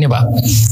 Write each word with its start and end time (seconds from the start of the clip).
gini 0.00 0.08
pak, 0.08 0.24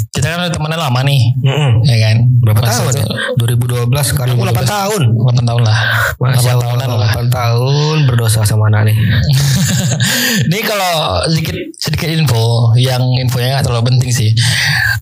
kita 0.08 0.26
kan 0.26 0.38
udah 0.40 0.50
temenan 0.50 0.80
lama 0.80 1.00
nih, 1.04 1.20
Mm-mm. 1.38 1.84
ya 1.84 1.96
kan? 2.00 2.16
Berapa 2.40 2.60
Pas 2.64 2.72
tahun? 2.72 2.92
itu- 2.96 3.04
ya? 3.04 3.06
2012 3.36 4.06
sekarang 4.08 4.34
aku 4.34 4.44
8 4.48 4.64
tahun. 4.64 5.02
8 5.12 5.44
tahun 5.44 5.62
lah. 5.62 5.78
Masya 6.16 6.52
8 6.56 6.64
tahunan 6.64 6.88
lah. 6.96 7.10
8 7.12 7.28
tahun 7.28 7.96
berdosa 8.08 8.40
sama 8.42 8.72
anak 8.72 8.88
nih. 8.88 8.96
Ini 10.48 10.58
kalau 10.62 10.92
sedikit 11.28 11.56
sedikit 11.76 12.08
info, 12.08 12.72
yang 12.74 13.04
infonya 13.18 13.58
nggak 13.58 13.64
terlalu 13.64 13.92
penting 13.92 14.10
sih. 14.10 14.30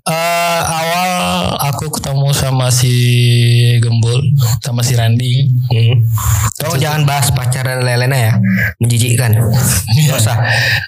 Eh 0.06 0.60
awal 0.62 1.10
aku 1.66 1.90
ketemu 1.90 2.30
sama 2.30 2.70
si 2.70 2.94
Gembul, 3.78 4.22
sama 4.58 4.80
si 4.80 4.94
Randi. 4.94 5.50
Hmm. 5.66 5.94
Tolong 6.56 6.78
jangan 6.78 7.02
bahas 7.02 7.30
pacaran 7.30 7.82
lelena 7.82 8.16
ya, 8.16 8.32
menjijikkan. 8.78 9.34
Gak 10.06 10.16
usah. 10.16 10.36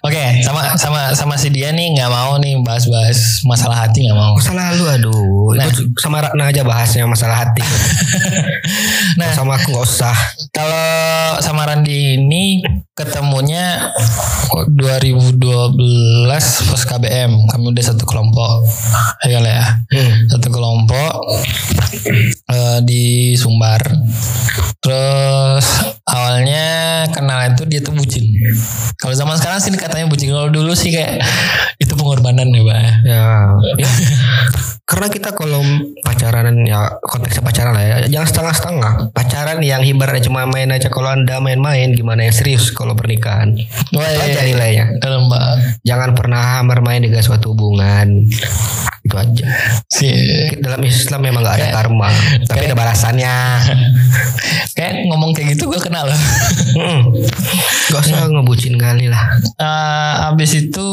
Oke, 0.02 0.38
sama 0.40 0.74
sama 0.74 1.00
sama 1.12 1.34
si 1.34 1.50
dia 1.50 1.70
nih 1.70 1.92
nggak 1.92 2.08
mau 2.08 2.38
nih 2.38 2.56
bahas-bahas 2.62 3.18
masalah 3.44 3.86
hati 3.86 4.06
nggak 4.06 4.18
mau. 4.18 4.34
Masa 4.36 4.52
lalu 4.54 4.84
aduh, 4.88 5.54
itu 5.56 5.82
sama 6.00 6.22
Ratna 6.24 6.50
aja 6.50 6.62
bahasnya 6.62 7.04
masalah 7.08 7.46
hati. 7.46 7.62
Nah, 9.18 9.32
sama 9.34 9.56
aku 9.58 9.74
nggak 9.74 9.86
usah. 9.86 10.14
kalau 10.52 11.40
sama 11.42 11.66
Randi 11.66 12.20
ini 12.20 12.62
ketemunya 12.94 13.90
2012 14.68 15.40
pas 16.68 16.82
KBM, 16.84 17.32
kami 17.50 17.64
udah 17.72 17.84
satu 17.84 18.04
kelompok, 18.04 18.68
ya 19.26 19.40
ya. 19.40 19.64
Hmm. 19.90 20.28
Satu 20.30 20.52
kelompok 20.52 21.12
eh, 22.48 22.78
di 22.82 23.34
Sumbar. 23.36 23.82
Terus 24.78 25.66
awalnya 26.08 26.66
kenal 27.12 27.52
itu 27.52 27.62
dia 27.68 27.80
tuh 27.84 27.92
bucin. 27.92 28.24
Kalau 28.96 29.14
zaman 29.14 29.36
sekarang 29.36 29.60
sih 29.60 29.74
katanya 29.76 30.06
bucin. 30.08 30.32
Kalau 30.32 30.48
dulu 30.48 30.72
sih 30.72 30.94
kayak 30.94 31.20
itu 31.76 31.92
pengorbanan 31.94 32.48
ya, 32.48 32.62
Pak. 32.64 32.78
Ya, 33.04 33.24
ya. 33.78 33.88
Karena 34.88 35.12
kita 35.12 35.36
kalau 35.36 35.60
pacaran 36.00 36.64
ya 36.64 36.88
konteksnya 37.04 37.44
pacaran 37.44 37.76
lah 37.76 37.84
ya, 37.84 37.96
jangan 38.08 38.28
setengah-setengah. 38.32 38.92
Pacaran 39.12 39.60
yang 39.60 39.84
ibaratnya 39.84 40.24
cuma 40.24 40.48
main 40.48 40.72
aja. 40.72 40.88
Kalau 40.88 41.12
anda 41.12 41.44
main-main, 41.44 41.92
gimana 41.92 42.24
yang 42.24 42.32
serius 42.32 42.72
kalau 42.72 42.96
pernikahan? 42.96 43.52
Wah, 43.92 44.08
Itu 44.08 44.24
iya, 44.24 44.32
aja 44.32 44.40
iya. 44.40 44.48
nilainya. 44.48 44.84
Dalam 44.96 45.28
Mbak. 45.28 45.44
Jangan 45.84 46.10
pernah 46.16 46.64
bermain 46.64 47.04
dengan 47.04 47.20
suatu 47.20 47.52
hubungan. 47.52 48.32
Itu 49.08 49.16
aja. 49.16 49.44
Si 49.88 50.08
Dalam 50.60 50.84
Islam 50.84 51.20
memang 51.24 51.40
nggak 51.40 51.56
ada 51.56 51.64
Kayak- 51.64 51.76
karma, 51.80 52.08
tapi 52.44 52.58
kayak- 52.60 52.68
ada 52.68 52.76
balasannya. 52.76 53.36
kayak 54.76 54.92
ngomong 55.08 55.32
kayak 55.32 55.56
gitu 55.56 55.66
gue 55.66 55.80
kenal 55.80 56.04
loh. 56.04 56.20
Hmm. 56.76 57.02
Gak 57.88 58.04
usah 58.04 58.28
ngebucin 58.28 58.76
kali 58.76 59.08
lah. 59.08 59.24
Eh, 59.56 60.12
abis 60.28 60.60
itu 60.60 60.86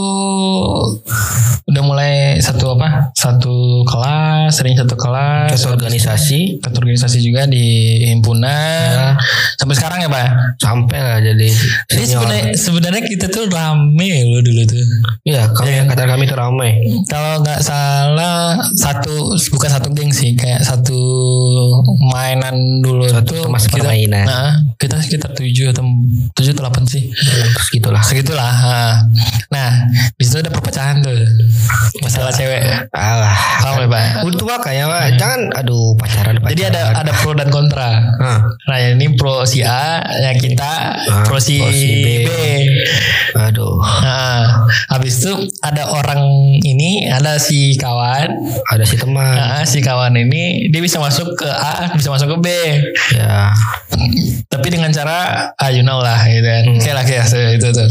udah 1.66 1.84
mulai 1.84 2.14
satu 2.40 2.74
apa? 2.74 3.12
Satu 3.12 3.84
kelas, 3.84 4.54
sering 4.54 4.74
satu 4.74 4.96
kelas. 4.96 5.52
Satu 5.52 5.76
organisasi 5.76 6.62
Satu 6.62 6.78
organisasi 6.80 7.20
juga 7.20 7.46
di 7.46 7.66
himpunan. 8.08 8.90
Ya. 8.96 9.20
Sampai 9.58 9.76
sekarang 9.76 10.00
ya 10.00 10.10
pak. 10.10 10.28
sampai 10.56 10.98
lah 10.98 11.18
jadi 11.20 11.50
Jadi 11.92 12.06
sebenarnya 12.08 12.46
sebenarnya 12.56 13.02
kita 13.04 13.26
tuh 13.28 13.46
rame 13.48 14.10
loh 14.26 14.42
dulu 14.42 14.62
tuh. 14.64 14.82
Iya, 15.26 15.52
kami 15.52 15.86
kata 15.86 16.04
kami 16.06 16.24
itu 16.26 16.36
ramai. 16.36 16.72
Kalau 17.06 17.42
nggak 17.42 17.60
salah 17.60 18.05
satu 18.78 19.34
bukan 19.56 19.70
satu 19.70 19.90
geng 19.96 20.14
sih, 20.14 20.38
kayak 20.38 20.62
satu 20.62 21.00
mainan 22.14 22.84
dulu 22.86 23.10
Satu 23.10 23.34
tuh 23.34 23.42
temas 23.50 23.66
kita, 23.66 23.90
permainan. 23.90 24.26
Nah, 24.28 24.50
kita 24.78 25.02
sekitar 25.02 25.34
tujuh 25.34 25.74
atau 25.74 25.84
tujuh 26.38 26.52
atau 26.54 26.62
delapan 26.68 26.84
sih. 26.86 27.10
Terus 27.10 27.68
gitulah. 27.74 28.04
Segitulah. 28.06 28.54
Nah, 29.50 29.70
di 30.14 30.24
situ 30.24 30.46
ada 30.46 30.52
perpecahan 30.54 31.02
tuh. 31.02 31.16
Masalah 32.06 32.30
cewek. 32.36 32.92
Alah. 32.94 33.36
Paham 33.66 33.86
ya, 33.86 33.88
Pak? 33.90 34.06
Untuk 34.28 34.46
makanya 34.46 34.86
Pak, 34.86 35.04
jangan 35.18 35.42
aduh 35.58 35.98
pacaran 35.98 36.38
pacaran. 36.38 36.52
Jadi 36.54 36.62
ada 36.70 36.82
ada 37.02 37.12
pro 37.18 37.32
dan 37.34 37.50
kontra. 37.50 37.90
Nah, 38.68 38.78
ini 38.78 39.16
pro 39.18 39.48
si 39.48 39.66
A, 39.66 40.04
yang 40.22 40.38
kita 40.38 41.02
pro 41.26 41.42
si, 41.42 41.58
pro 41.58 41.72
si 41.72 41.90
B. 42.04 42.08
B. 42.26 42.30
Aduh, 43.36 43.80
Nah, 44.04 44.68
habis 44.92 45.24
itu 45.24 45.34
ada 45.60 45.90
orang 45.92 46.22
ini, 46.64 47.08
ada 47.08 47.40
si 47.40 47.76
kawan. 47.80 47.95
Ada 48.02 48.84
si 48.84 48.96
teman. 49.00 49.36
Nah, 49.36 49.64
si 49.64 49.80
kawan 49.80 50.16
ini 50.16 50.68
dia 50.70 50.82
bisa 50.84 51.00
masuk 51.00 51.28
ke 51.38 51.48
A, 51.48 51.92
bisa 51.96 52.12
masuk 52.12 52.36
ke 52.36 52.38
B. 52.42 52.48
Ya. 53.16 53.52
Tapi 54.50 54.68
dengan 54.72 54.90
cara 54.94 55.50
ah 55.56 55.70
you 55.72 55.82
know 55.82 56.00
lah 56.00 56.24
gitu 56.28 56.46
kan. 56.46 56.64
Hmm. 56.68 56.80
Kayak 56.82 56.96
lah 56.96 57.06
kayak 57.06 57.26
itu 57.58 57.68
tuh. 57.72 57.90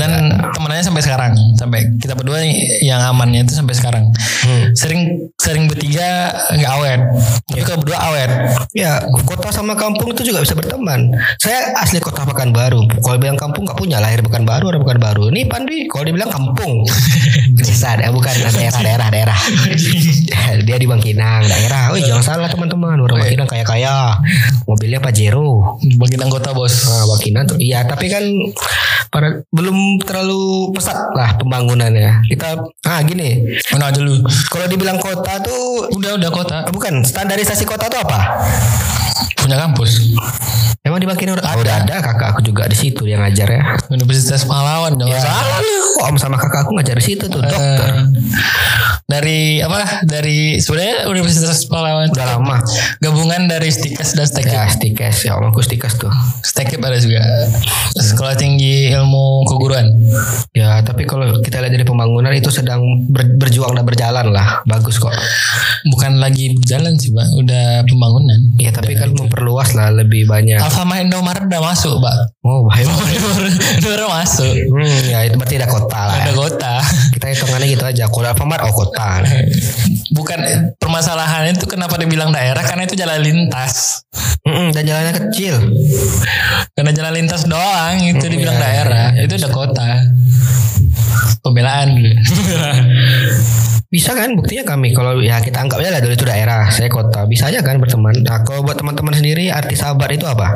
Dan 0.00 0.32
temenannya 0.56 0.86
sampai 0.86 1.02
sekarang, 1.04 1.32
sampai 1.60 1.84
kita 2.00 2.16
berdua 2.16 2.40
yang 2.80 3.04
amannya 3.04 3.44
itu 3.44 3.52
sampai 3.52 3.76
sekarang. 3.76 4.08
Hmm. 4.46 4.72
Sering 4.72 5.28
sering 5.36 5.68
bertiga 5.68 6.32
nggak 6.56 6.72
awet. 6.72 7.00
Tapi 7.50 7.60
kalau 7.66 7.78
berdua 7.84 7.98
awet. 8.08 8.30
Ya, 8.72 9.02
kota 9.28 9.52
sama 9.52 9.76
kampung 9.76 10.14
itu 10.16 10.32
juga 10.32 10.40
bisa 10.40 10.56
berteman. 10.56 11.12
Saya 11.36 11.74
asli 11.76 12.00
kota 12.00 12.24
Pekanbaru. 12.24 12.86
Kalau 13.02 13.18
bilang 13.20 13.36
kampung 13.36 13.68
nggak 13.68 13.76
punya 13.76 14.00
lahir 14.00 14.24
Pekanbaru, 14.24 14.72
orang 14.72 14.82
Pekanbaru. 14.86 15.28
Ini 15.34 15.50
Pandi 15.50 15.84
kalau 15.90 16.08
dibilang 16.08 16.32
kampung. 16.32 16.86
Bisa, 17.60 17.98
ya, 18.00 18.08
bukan 18.08 18.32
daerah, 18.56 18.80
daerah, 18.80 19.08
daerah. 19.12 19.38
Dia 20.66 20.76
di 20.80 20.86
Bangkinang, 20.88 21.44
daerah. 21.44 21.92
Wih, 21.92 22.06
jangan 22.06 22.24
salah 22.24 22.48
teman-teman. 22.48 22.96
Orang 23.04 23.20
Bangkinang 23.20 23.50
kaya-kaya. 23.50 24.16
Mobilnya 24.64 25.02
Pajero. 25.20 25.76
Bagian 26.00 26.24
anggota 26.24 26.56
bos. 26.56 26.88
Nah, 26.88 27.44
tuh. 27.44 27.60
Iya, 27.60 27.84
tapi 27.84 28.08
kan 28.08 28.24
pada 29.12 29.44
belum 29.52 30.00
terlalu 30.00 30.72
pesat 30.72 30.96
lah 31.12 31.36
pembangunannya. 31.36 32.24
Kita 32.24 32.56
ah 32.88 33.00
gini. 33.04 33.44
Mana 33.68 33.92
dulu? 33.92 34.24
Kalau 34.48 34.64
dibilang 34.64 34.96
kota 34.96 35.44
tuh 35.44 35.92
Udah 35.92 36.16
udah 36.16 36.30
kota. 36.32 36.56
ah, 36.64 36.72
bukan 36.72 37.04
standarisasi 37.04 37.68
kota 37.68 37.92
tuh 37.92 38.00
apa? 38.00 38.40
Punya 39.36 39.60
kampus. 39.60 40.16
Emang 40.80 40.96
di 40.96 41.04
Bangkinang 41.04 41.36
udah, 41.36 41.44
udah 41.60 41.74
ada 41.84 42.00
kakak 42.00 42.28
aku 42.32 42.40
juga 42.40 42.64
di 42.64 42.72
situ 42.72 43.04
dia 43.04 43.20
ngajar 43.20 43.52
ya. 43.52 43.62
Universitas 43.92 44.48
Pahlawan 44.48 44.96
jangan 44.96 45.12
Ya. 45.12 45.20
salah 45.20 45.60
lu. 45.60 45.76
Oh, 46.00 46.08
om 46.08 46.16
sama 46.16 46.40
kakak 46.40 46.64
aku 46.64 46.72
ngajar 46.72 46.96
di 46.96 47.04
situ 47.04 47.28
tuh 47.28 47.44
dokter. 47.44 47.84
Eh, 47.84 48.00
dari 49.04 49.60
apa? 49.60 50.00
Dari 50.00 50.56
sebenarnya 50.56 51.04
Universitas 51.04 51.68
Pahlawan 51.68 52.08
Udah 52.08 52.26
lama. 52.32 52.56
gabungan 52.96 53.44
dari 53.44 53.68
Stikes 53.68 54.16
dan. 54.16 54.24
Ya 54.40 54.64
stikes 54.72 55.09
ya 55.14 55.36
om 55.38 55.48
aku 55.48 55.62
stikes 55.64 55.96
tuh. 55.96 56.10
Stekip 56.44 56.80
ada 56.82 56.98
juga. 56.98 57.22
Sekolah 57.96 58.34
tinggi 58.36 58.90
ilmu 58.90 59.39
keguruan. 59.60 59.84
Ya 60.56 60.80
tapi 60.80 61.04
kalau 61.04 61.44
kita 61.44 61.60
lihat 61.60 61.76
dari 61.76 61.84
pembangunan 61.84 62.32
itu 62.32 62.48
sedang 62.48 62.80
ber- 63.12 63.36
berjuang 63.36 63.76
dan 63.76 63.84
berjalan 63.84 64.32
lah. 64.32 64.64
Bagus 64.64 64.96
kok. 64.96 65.12
Bukan 65.84 66.16
lagi 66.16 66.56
jalan 66.64 66.96
sih, 66.96 67.12
Pak. 67.12 67.28
Udah 67.36 67.84
pembangunan. 67.84 68.40
Ya 68.56 68.72
tapi 68.72 68.96
kan 68.96 69.12
memperluas 69.12 69.76
lah 69.76 69.92
lebih 69.92 70.24
banyak. 70.24 70.56
Alfamart 70.56 71.04
Indomaret 71.04 71.44
udah 71.44 71.60
masuk, 71.60 72.00
Pak. 72.00 72.40
Oh 72.40 72.64
bahaya. 72.64 72.88
Baru 73.84 74.08
masuk. 74.08 74.48
Hmm, 74.48 75.00
ya 75.04 75.28
itu 75.28 75.36
berarti 75.36 75.60
ada 75.60 75.68
kota 75.68 76.00
lah. 76.08 76.16
Ada 76.24 76.32
Ya. 76.32 76.34
kota. 76.34 76.74
Kita 77.12 77.26
hitungannya 77.28 77.66
gitu 77.68 77.84
aja. 77.84 78.04
Kalau 78.08 78.28
Alfamart 78.32 78.64
oh 78.64 78.72
kota. 78.72 79.20
Bukan 80.10 80.38
permasalahannya 80.80 81.54
itu 81.54 81.68
kenapa 81.68 81.94
dibilang 81.94 82.32
daerah 82.32 82.64
karena 82.64 82.88
itu 82.88 82.96
jalan 82.96 83.20
lintas. 83.20 84.02
Mm-mm, 84.40 84.72
dan 84.72 84.82
jalannya 84.82 85.14
kecil. 85.20 85.54
Karena 86.72 86.90
jalan 86.90 87.12
lintas 87.12 87.44
doang 87.44 87.96
itu 88.00 88.24
dibilang 88.24 88.56
iya, 88.56 88.64
daerah. 88.64 89.06
itu 89.20 89.36
udah 89.36 89.49
kota. 89.52 90.00
Pembelaan 91.40 91.96
dulu. 91.96 92.10
Bisa 93.90 94.14
kan 94.14 94.38
buktinya 94.38 94.62
kami 94.62 94.94
kalau 94.94 95.18
ya 95.18 95.42
kita 95.42 95.66
anggapnya 95.66 95.98
lah 95.98 96.00
dulu 96.00 96.14
itu 96.14 96.22
daerah, 96.22 96.70
saya 96.70 96.86
kota. 96.86 97.26
Bisa 97.26 97.50
aja 97.50 97.58
kan 97.58 97.82
berteman. 97.82 98.22
Nah, 98.22 98.46
kalau 98.46 98.62
buat 98.62 98.78
teman-teman 98.78 99.10
sendiri 99.10 99.50
arti 99.50 99.74
sahabat 99.74 100.14
itu 100.14 100.30
apa? 100.30 100.54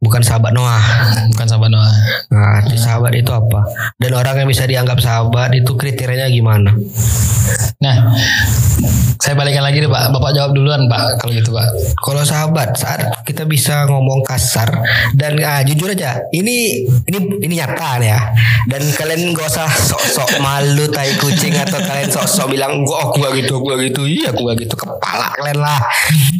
Bukan 0.00 0.24
sahabat 0.24 0.56
Noah. 0.56 0.80
Bukan 1.36 1.44
sahabat 1.44 1.68
Noah. 1.68 1.92
Nah, 2.32 2.64
arti 2.64 2.80
sahabat 2.80 3.12
itu 3.12 3.28
apa? 3.28 3.60
Dan 4.00 4.16
orang 4.16 4.40
yang 4.40 4.48
bisa 4.48 4.64
dianggap 4.64 5.04
sahabat 5.04 5.52
itu 5.52 5.76
kriterianya 5.76 6.32
gimana? 6.32 6.72
Nah, 7.80 7.96
saya 9.20 9.36
balikan 9.36 9.60
lagi 9.60 9.84
deh 9.84 9.88
Pak. 9.88 10.16
Bapak 10.16 10.32
jawab 10.32 10.56
duluan 10.56 10.88
Pak 10.88 11.20
kalau 11.20 11.32
gitu 11.36 11.52
Pak. 11.52 11.68
Kalau 12.00 12.22
sahabat 12.24 12.72
saat 12.76 13.24
kita 13.28 13.44
bisa 13.44 13.84
ngomong 13.84 14.24
kasar 14.24 14.72
dan 15.12 15.36
ah, 15.44 15.60
jujur 15.60 15.92
aja 15.92 16.24
ini 16.32 16.88
ini 17.04 17.18
ini 17.44 17.54
nyata 17.60 18.00
ya. 18.00 18.18
Dan 18.68 18.82
kalian 18.92 19.32
gak 19.32 19.48
usah 19.48 19.68
sok-sok 19.70 20.42
malu 20.44 20.84
tai 20.92 21.16
kucing 21.16 21.56
atau 21.56 21.80
kalian 21.80 22.12
sok-sok 22.12 22.52
bilang 22.52 22.84
gua 22.84 23.08
aku 23.08 23.24
gak 23.24 23.32
gitu, 23.40 23.56
aku 23.56 23.72
gak 23.72 23.80
gitu. 23.88 24.02
Iya, 24.04 24.36
aku 24.36 24.42
gak 24.50 24.58
gitu. 24.60 24.74
Kepala 24.76 25.32
kalian 25.38 25.58
lah. 25.64 25.80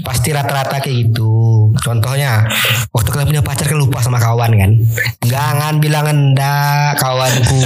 Pasti 0.03 0.35
rata-rata 0.35 0.81
kayak 0.83 1.11
gitu. 1.11 1.71
Contohnya 1.81 2.47
waktu 2.91 3.09
kalian 3.11 3.29
punya 3.29 3.43
pacar 3.45 3.67
kan 3.69 3.79
lupa 3.79 4.03
sama 4.03 4.19
kawan 4.19 4.53
kan. 4.55 4.71
Jangan 5.25 5.79
bilang 5.79 6.07
enda 6.11 6.93
kawanku. 6.99 7.63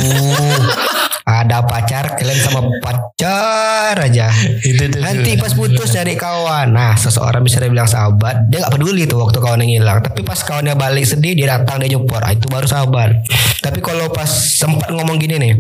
Ada 1.25 1.65
pacar 1.65 2.21
kalian 2.21 2.37
sama 2.37 2.61
pacar 2.85 3.97
aja. 3.97 4.29
Itu 4.61 4.93
tuh. 4.93 5.01
Nanti 5.01 5.41
pas 5.41 5.57
putus 5.57 5.97
dari 5.97 6.21
kawan 6.21 6.75
Nah 6.75 6.93
seseorang 7.01 7.41
bisa 7.41 7.65
dibilang 7.65 7.89
sahabat 7.89 8.49
Dia 8.53 8.61
gak 8.67 8.77
peduli 8.77 9.09
tuh 9.09 9.25
waktu 9.25 9.39
kawannya 9.41 9.67
ngilang 9.73 10.05
Tapi 10.05 10.21
pas 10.21 10.37
kawannya 10.37 10.77
balik 10.77 11.09
sedih 11.09 11.33
Dia 11.33 11.57
datang 11.57 11.81
dia 11.81 11.97
nyupport 11.97 12.23
ah, 12.29 12.33
Itu 12.35 12.53
baru 12.53 12.69
sahabat 12.69 13.25
Tapi 13.65 13.81
kalau 13.81 14.13
pas 14.13 14.29
sempat 14.29 14.93
ngomong 14.93 15.17
gini 15.17 15.41
nih 15.41 15.55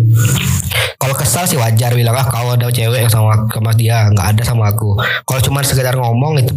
Kalau 1.00 1.14
kesal 1.16 1.44
sih 1.44 1.60
wajar 1.60 1.92
bilang 1.92 2.16
ah 2.16 2.24
kau 2.24 2.54
ada 2.56 2.70
cewek 2.72 3.04
yang 3.04 3.12
sama 3.12 3.44
sama 3.52 3.76
dia 3.76 4.08
nggak 4.08 4.26
ada 4.34 4.42
sama 4.46 4.72
aku 4.72 4.96
kalau 5.28 5.40
cuma 5.44 5.60
sekedar 5.60 5.92
ngomong 6.00 6.33
itu 6.40 6.54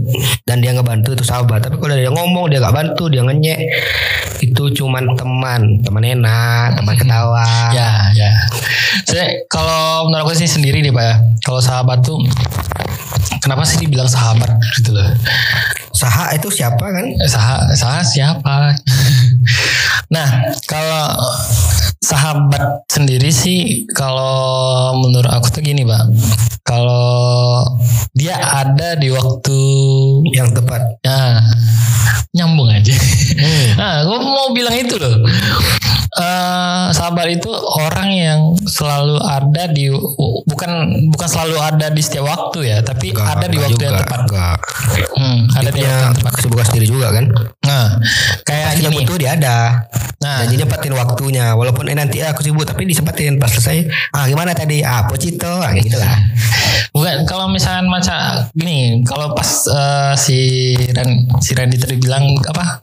dan 0.47 0.63
dia 0.63 0.73
nggak 0.73 0.87
bantu 0.87 1.13
itu 1.13 1.23
sahabat 1.25 1.63
tapi 1.65 1.77
kalau 1.77 1.93
dia 1.93 2.09
ngomong 2.09 2.49
dia 2.49 2.59
nggak 2.63 2.75
bantu 2.75 3.09
dia 3.11 3.21
ngenyek 3.25 3.59
itu 4.41 4.63
cuma 4.77 5.01
teman 5.17 5.81
teman 5.81 6.03
enak 6.03 6.77
teman 6.77 6.93
ketawa 6.97 7.45
Ya, 7.77 8.09
ya. 8.15 8.31
Saya 9.05 9.43
kalau 9.51 10.07
menurut 10.07 10.29
aku 10.29 10.33
sih 10.37 10.49
sendiri 10.49 10.79
nih 10.81 10.93
Pak 10.93 11.03
ya. 11.03 11.15
Kalau 11.43 11.59
sahabat 11.61 11.99
tuh 12.03 12.17
kenapa 13.43 13.63
sih 13.67 13.79
dibilang 13.79 14.07
sahabat 14.07 14.59
gitu 14.77 14.95
loh. 14.95 15.07
saha 15.97 16.29
itu 16.37 16.53
siapa 16.53 16.77
kan 16.77 17.05
Saha, 17.25 17.73
saha 17.73 18.05
siapa? 18.05 18.77
nah, 20.13 20.53
kalau 20.69 21.17
sahabat 21.97 22.85
sendiri 22.85 23.33
sih 23.33 23.89
kalau 23.97 24.93
menurut 25.01 25.31
aku 25.33 25.49
tuh 25.49 25.65
gini, 25.65 25.81
Pak. 25.81 26.05
Kalau 26.61 27.65
dia 28.13 28.37
ada 28.37 28.93
di 28.93 29.09
waktu 29.09 29.57
yang 30.33 30.49
tepat 30.51 30.81
ya 31.01 31.41
nyambung 32.35 32.69
aja. 32.69 32.93
nah, 33.79 34.05
gue 34.05 34.17
mau 34.21 34.53
bilang 34.53 34.75
itu 34.77 34.93
loh. 34.99 35.25
Eh, 36.17 36.85
sahabat 36.97 37.29
itu 37.29 37.45
orang 37.77 38.09
yang 38.09 38.39
selalu 38.65 39.21
ada 39.21 39.69
di 39.69 39.85
bukan 40.49 40.71
bukan 41.13 41.27
selalu 41.29 41.57
ada 41.61 41.93
di 41.93 42.01
setiap 42.01 42.25
waktu 42.25 42.73
ya, 42.73 42.77
tapi 42.81 43.13
Nggak, 43.13 43.27
ada 43.37 43.45
di 43.45 43.57
waktu 43.61 43.81
yang 43.85 43.93
juga, 43.93 44.01
tepat. 44.01 44.19
nggak. 44.25 44.57
Hmm, 45.13 45.39
ada 45.53 45.69
dia 45.69 45.73
di 45.73 45.81
waktu 45.85 45.93
yang 46.01 46.17
tepat. 46.17 46.31
kesibukan 46.37 46.65
sendiri 46.73 46.85
juga 46.89 47.07
kan 47.13 47.25
Nah, 47.77 47.89
kayak 48.41 48.81
gini. 48.81 48.95
butuh 49.05 49.17
dia 49.21 49.31
ada 49.37 49.57
Nah, 50.17 50.41
dan 50.41 50.49
dia 50.49 50.65
nyempatin 50.65 50.97
waktunya 50.97 51.53
walaupun 51.53 51.85
eh 51.85 51.93
nanti 51.93 52.25
aku 52.25 52.41
sibuk 52.41 52.65
tapi 52.65 52.89
disempatin 52.89 53.37
pas 53.37 53.53
selesai 53.53 53.85
ah 54.17 54.25
gimana 54.25 54.49
tadi 54.57 54.81
ah 54.81 55.05
pocito 55.05 55.45
ah, 55.45 55.69
kayak 55.69 55.85
gitu 55.85 55.97
lah 56.01 56.17
bukan 56.89 57.21
kalau 57.29 57.45
misalkan 57.53 57.85
macam 57.85 58.49
gini, 58.57 59.05
kalau 59.05 59.37
pas 59.37 59.45
eh, 59.69 60.13
si 60.17 60.37
Ran, 60.89 61.29
si 61.37 61.53
Randy 61.53 61.77
tadi 61.77 62.01
bilang 62.01 62.25
apa? 62.49 62.81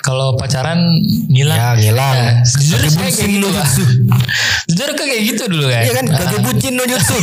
Kalau 0.00 0.32
pacaran 0.40 0.80
ngilang. 1.28 1.60
ya 1.60 1.68
ngilang 1.76 2.16
Nah, 2.16 2.32
jujur 2.48 2.80
saya 2.80 2.88
kayak 2.88 3.12
bucin 3.12 3.28
gitu 3.36 3.48
jutsu. 3.52 3.84
Jujur 4.72 4.88
kayak 4.96 5.22
gitu 5.28 5.42
dulu 5.52 5.66
kan. 5.68 5.82
iya 5.84 5.92
kan 5.92 6.06
lagi 6.16 6.38
bucin 6.40 6.72
no 6.80 6.84
jutsu 6.88 7.16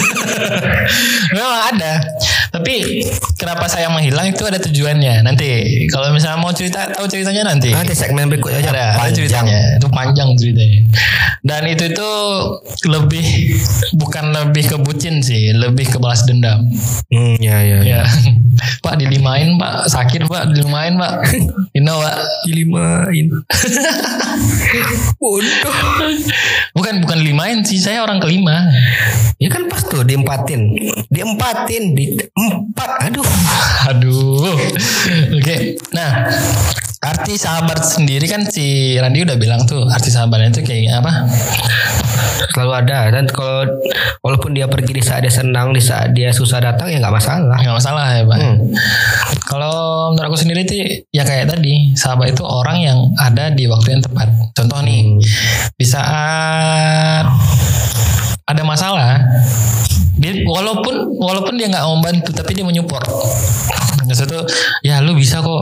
Memang 1.33 1.61
ada. 1.73 1.93
Tapi 2.51 3.03
kenapa 3.35 3.67
saya 3.67 3.91
menghilang 3.91 4.31
itu 4.31 4.43
ada 4.43 4.57
tujuannya. 4.57 5.21
Nanti 5.23 5.47
kalau 5.91 6.09
misalnya 6.11 6.39
mau 6.39 6.51
cerita 6.51 6.87
tahu 6.91 7.05
ceritanya 7.07 7.53
nanti. 7.53 7.71
nanti 7.71 7.93
segmen 7.93 8.27
berikutnya 8.27 8.59
aja 8.63 8.71
ada, 8.71 8.83
ada 8.83 8.97
panjang 8.97 9.15
ceritanya. 9.15 9.59
Itu 9.77 9.87
panjang 9.89 10.29
ceritanya. 10.35 10.79
Dan 11.43 11.61
itu 11.69 11.83
itu 11.87 12.11
lebih 12.87 13.25
bukan 13.95 14.25
lebih 14.31 14.63
ke 14.67 14.77
bucin 14.79 15.21
sih, 15.21 15.53
lebih 15.53 15.87
ke 15.87 15.97
balas 15.97 16.25
dendam. 16.25 16.67
hmm, 17.09 17.35
ya 17.39 17.57
ya 17.61 17.77
ya 17.81 17.85
Ya. 17.87 18.01
Pak 18.83 18.97
dilimain 18.97 19.53
Pak, 19.55 19.85
sakit 19.87 20.25
Pak, 20.25 20.49
dilimain 20.49 20.97
Pak. 20.97 21.13
You 21.71 21.85
know 21.85 22.01
Pak. 22.01 22.17
dilimain 22.45 23.25
bodoh 25.21 25.77
Bukan 26.73 27.01
bukan 27.01 27.19
limain 27.21 27.61
sih, 27.61 27.77
saya 27.77 28.01
orang 28.01 28.21
kelima. 28.21 28.69
ya 29.37 29.49
kan 29.49 29.69
pas 29.69 29.85
tuh 29.85 30.01
diempatin 30.01 30.73
diempatin 31.09 31.93
di 31.93 32.17
empat 32.37 32.89
aduh 33.09 33.27
Aduh. 33.87 34.43
Oke. 35.31 35.79
Nah, 35.95 36.27
arti 36.99 37.39
sahabat 37.39 37.79
sendiri 37.87 38.27
kan 38.27 38.43
si 38.43 38.97
Randy 38.99 39.23
udah 39.23 39.39
bilang 39.39 39.63
tuh 39.63 39.87
arti 39.87 40.11
sahabatnya 40.11 40.59
itu 40.59 40.61
kayak 40.67 40.99
apa? 40.99 41.13
selalu 42.57 42.73
ada 42.73 43.13
dan 43.13 43.29
kalau 43.29 43.69
walaupun 44.25 44.57
dia 44.57 44.65
pergi 44.65 44.97
di 44.97 45.03
saat 45.05 45.21
dia 45.21 45.29
senang 45.29 45.77
di 45.77 45.77
saat 45.77 46.09
dia 46.17 46.33
susah 46.33 46.57
datang 46.57 46.89
ya 46.89 46.97
nggak 46.97 47.13
masalah 47.13 47.53
Nggak 47.61 47.77
masalah 47.77 48.05
ya 48.17 48.23
Pak. 48.25 48.37
Hmm. 48.41 48.57
Kalau 49.45 49.77
menurut 50.17 50.27
aku 50.33 50.37
sendiri 50.41 50.65
tuh 50.65 50.81
ya 51.13 51.21
kayak 51.21 51.53
tadi 51.53 51.93
sahabat 51.93 52.33
itu 52.33 52.41
orang 52.41 52.81
yang 52.81 52.97
ada 53.21 53.53
di 53.53 53.69
waktu 53.69 53.97
yang 53.97 54.01
tepat. 54.01 54.27
Contoh 54.57 54.81
nih 54.81 55.05
Hmm. 55.05 55.21
di 55.77 55.85
saat 55.85 57.29
ada 58.47 58.63
masalah, 58.65 59.21
dia 60.27 60.43
walaupun 60.43 61.15
walaupun 61.15 61.53
dia 61.55 61.71
nggak 61.71 61.85
mau 61.87 61.97
bantu 62.03 62.29
tapi 62.35 62.51
dia 62.51 62.65
menyupport. 62.67 63.07
Maksud 64.07 64.25
itu 64.31 64.39
ya 64.87 65.03
lu 65.03 65.13
bisa 65.13 65.43
kok. 65.43 65.61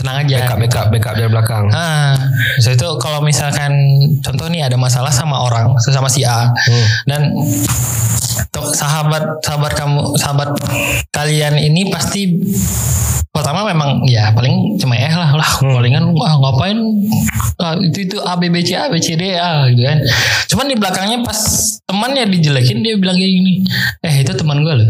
Tenang 0.00 0.22
aja. 0.22 0.46
backup 0.46 0.58
backup 0.62 0.86
backup 0.94 1.14
dari 1.18 1.30
belakang. 1.30 1.64
Ah, 1.74 2.14
maksud 2.58 2.78
itu 2.78 2.88
kalau 3.02 3.20
misalkan 3.22 3.74
contoh 4.22 4.46
nih 4.46 4.66
ada 4.66 4.78
masalah 4.78 5.10
sama 5.10 5.42
orang, 5.42 5.74
sama 5.82 6.06
si 6.06 6.22
A, 6.22 6.48
Hmm. 6.52 6.86
dan 7.10 7.20
sahabat 8.72 9.42
sahabat 9.42 9.72
kamu 9.74 10.00
sahabat 10.16 10.48
kalian 11.10 11.58
ini 11.58 11.90
pasti 11.90 12.38
pertama 13.32 13.64
memang 13.64 14.04
ya 14.04 14.30
paling 14.36 14.76
cuma 14.76 14.94
eh 14.96 15.12
lah 15.12 15.32
lah. 15.34 15.50
Palingan 15.60 16.12
wah 16.12 16.36
ngapain? 16.38 16.78
Ah, 17.58 17.74
itu 17.80 18.06
itu 18.06 18.16
A 18.22 18.36
B 18.36 18.52
B 18.52 18.60
C 18.60 18.76
A 18.76 18.92
B 18.92 19.00
C 19.00 19.16
D 19.16 19.34
A 19.34 19.66
gitu 19.72 19.82
kan. 19.82 19.98
Cuman 20.52 20.66
di 20.68 20.76
belakangnya 20.76 21.18
pas 21.24 21.38
temannya 21.88 22.28
dijelekin 22.28 22.84
dia 22.84 22.94
bilang 22.96 23.16
kayak 23.16 23.32
gini 23.32 23.52
eh 24.00 24.14
itu 24.24 24.32
teman 24.32 24.64
gue 24.64 24.72
loh 24.72 24.88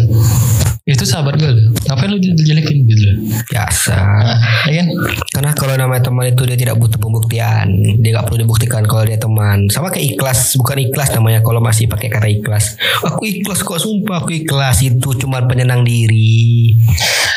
itu 0.83 1.05
sahabat 1.07 1.39
gue 1.39 1.47
loh 1.47 1.71
ngapain 1.87 2.11
lu 2.11 2.19
dijelekin 2.19 2.77
gitu 2.91 3.03
loh 3.07 3.17
biasa 3.47 3.95
nah, 3.95 4.39
ya 4.67 4.83
kan 4.83 4.89
Karena 5.33 5.51
kalau 5.57 5.75
namanya 5.81 6.13
teman 6.13 6.29
itu 6.29 6.45
dia 6.45 6.61
tidak 6.61 6.77
butuh 6.77 7.01
pembuktian, 7.01 7.73
dia 8.05 8.11
nggak 8.13 8.29
perlu 8.29 8.45
dibuktikan 8.45 8.85
kalau 8.85 9.09
dia 9.09 9.17
teman. 9.17 9.65
Sama 9.73 9.89
kayak 9.89 10.15
ikhlas, 10.15 10.61
bukan 10.61 10.77
ikhlas 10.93 11.09
namanya 11.17 11.41
kalau 11.41 11.57
masih 11.57 11.89
pakai 11.89 12.13
kata 12.13 12.29
ikhlas. 12.29 12.77
Aku 13.01 13.25
ikhlas 13.25 13.65
kok 13.65 13.81
sumpah 13.81 14.21
aku 14.21 14.45
ikhlas 14.45 14.85
itu 14.85 15.17
cuma 15.17 15.41
penyenang 15.49 15.89
diri. 15.89 16.77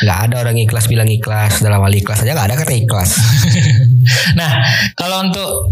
Nggak 0.03 0.19
ada 0.27 0.35
orang 0.43 0.59
ikhlas 0.59 0.91
bilang 0.91 1.07
ikhlas 1.07 1.63
dalam 1.63 1.79
hal 1.79 1.93
ikhlas 1.95 2.27
aja 2.27 2.35
nggak 2.35 2.47
ada 2.51 2.55
kata 2.59 2.73
ikhlas. 2.75 3.15
nah, 4.39 4.59
kalau 4.99 5.23
untuk 5.31 5.71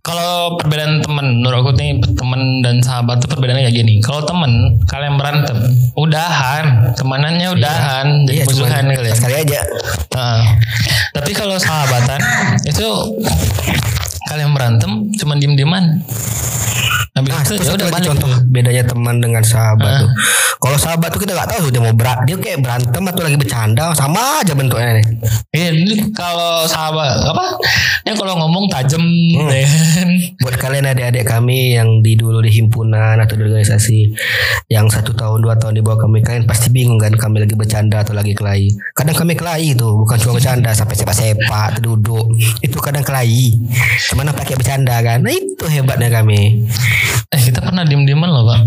kalau 0.00 0.56
perbedaan 0.56 1.04
teman, 1.04 1.44
menurut 1.44 1.60
aku 1.60 1.70
nih 1.76 2.00
teman 2.16 2.64
dan 2.64 2.80
sahabat 2.80 3.20
tuh 3.20 3.28
perbedaannya 3.28 3.68
kayak 3.68 3.76
gini. 3.84 3.94
Kalau 4.00 4.24
teman, 4.24 4.80
kalian 4.88 5.20
berantem, 5.20 5.56
udahan, 5.94 6.96
temanannya 6.96 7.48
udahan, 7.52 8.06
jadi 8.24 8.42
Iya, 8.42 8.46
musuhan 8.48 8.84
kalian. 8.88 9.14
sekali 9.14 9.34
aja. 9.44 9.60
Nah, 10.16 10.40
tapi 11.12 11.30
kalau 11.36 11.60
sahabatan 11.60 12.20
itu 12.64 12.88
kalian 14.26 14.50
berantem 14.56 15.10
cuma 15.20 15.36
diem-dieman. 15.36 16.00
Habis 17.20 17.30
Nah, 17.30 17.42
itu 17.44 17.52
ya 17.60 17.72
udah 17.76 17.88
balik. 17.88 18.06
contoh 18.06 18.28
tuh. 18.28 18.40
bedanya 18.48 18.82
teman 18.82 19.16
dengan 19.16 19.42
sahabat 19.42 19.90
Ah. 19.90 20.00
tuh. 20.00 20.10
Kalau 20.60 20.76
sahabat 20.76 21.08
tuh 21.08 21.20
kita 21.20 21.32
nggak 21.32 21.48
tahu 21.48 21.60
tuh 21.62 21.70
dia 21.70 21.80
mau 21.80 21.92
berat, 21.92 22.18
dia 22.22 22.36
kayak 22.36 22.60
berantem 22.60 23.02
atau 23.02 23.22
lagi 23.22 23.36
bercanda 23.36 23.84
sama 23.94 24.40
aja 24.40 24.52
bentuknya 24.52 24.92
nih. 24.94 25.04
Iya, 25.50 25.68
ini 25.72 25.94
kalau 26.12 26.64
sahabat 26.64 27.16
apa? 27.22 27.44
Ya 28.02 28.12
kalau 28.12 28.36
ngomong 28.36 28.68
tajam, 28.68 29.00
Hmm. 29.00 29.48
ya 29.48 29.64
kan? 29.64 30.08
Buat 30.38 30.56
kalian 30.56 30.84
adik-adik 30.86 31.24
kami 31.24 31.74
yang 31.74 32.00
di 32.00 32.12
dulu 32.12 32.40
di 32.40 32.50
himpunan 32.50 33.16
atau 33.16 33.34
di 33.34 33.42
organisasi 33.42 34.12
yang 34.68 34.84
satu 34.86 35.12
tahun 35.12 35.40
dua 35.40 35.56
tahun 35.56 35.74
di 35.74 35.82
bawah 35.82 36.00
kami 36.00 36.20
kalian 36.20 36.44
pasti 36.44 36.68
bingung 36.68 36.96
kan 36.96 37.12
kami 37.12 37.40
lagi 37.40 37.54
bercanda 37.54 38.00
atau 38.00 38.12
lagi 38.12 38.32
kelahi. 38.32 38.68
Kadang 38.92 39.16
kami 39.16 39.32
kelahi 39.34 39.74
itu 39.74 39.88
bukan 39.96 40.16
cuma 40.18 40.36
bercanda 40.36 40.70
sampai 40.70 40.92
sepak-sepak 40.94 41.80
duduk 41.80 42.24
itu 42.60 42.76
kadang 42.78 43.02
kelahi. 43.02 43.56
Cuman 44.08 44.28
pakai 44.30 44.54
bercanda 44.54 45.00
kan. 45.00 45.20
Nah 45.20 45.30
itu 45.30 45.64
hebatnya 45.66 46.08
kami. 46.10 46.68
Eh 47.30 47.40
kita 47.40 47.60
pernah 47.60 47.82
diem-dieman 47.82 48.26
loh 48.26 48.44
pak. 48.44 48.60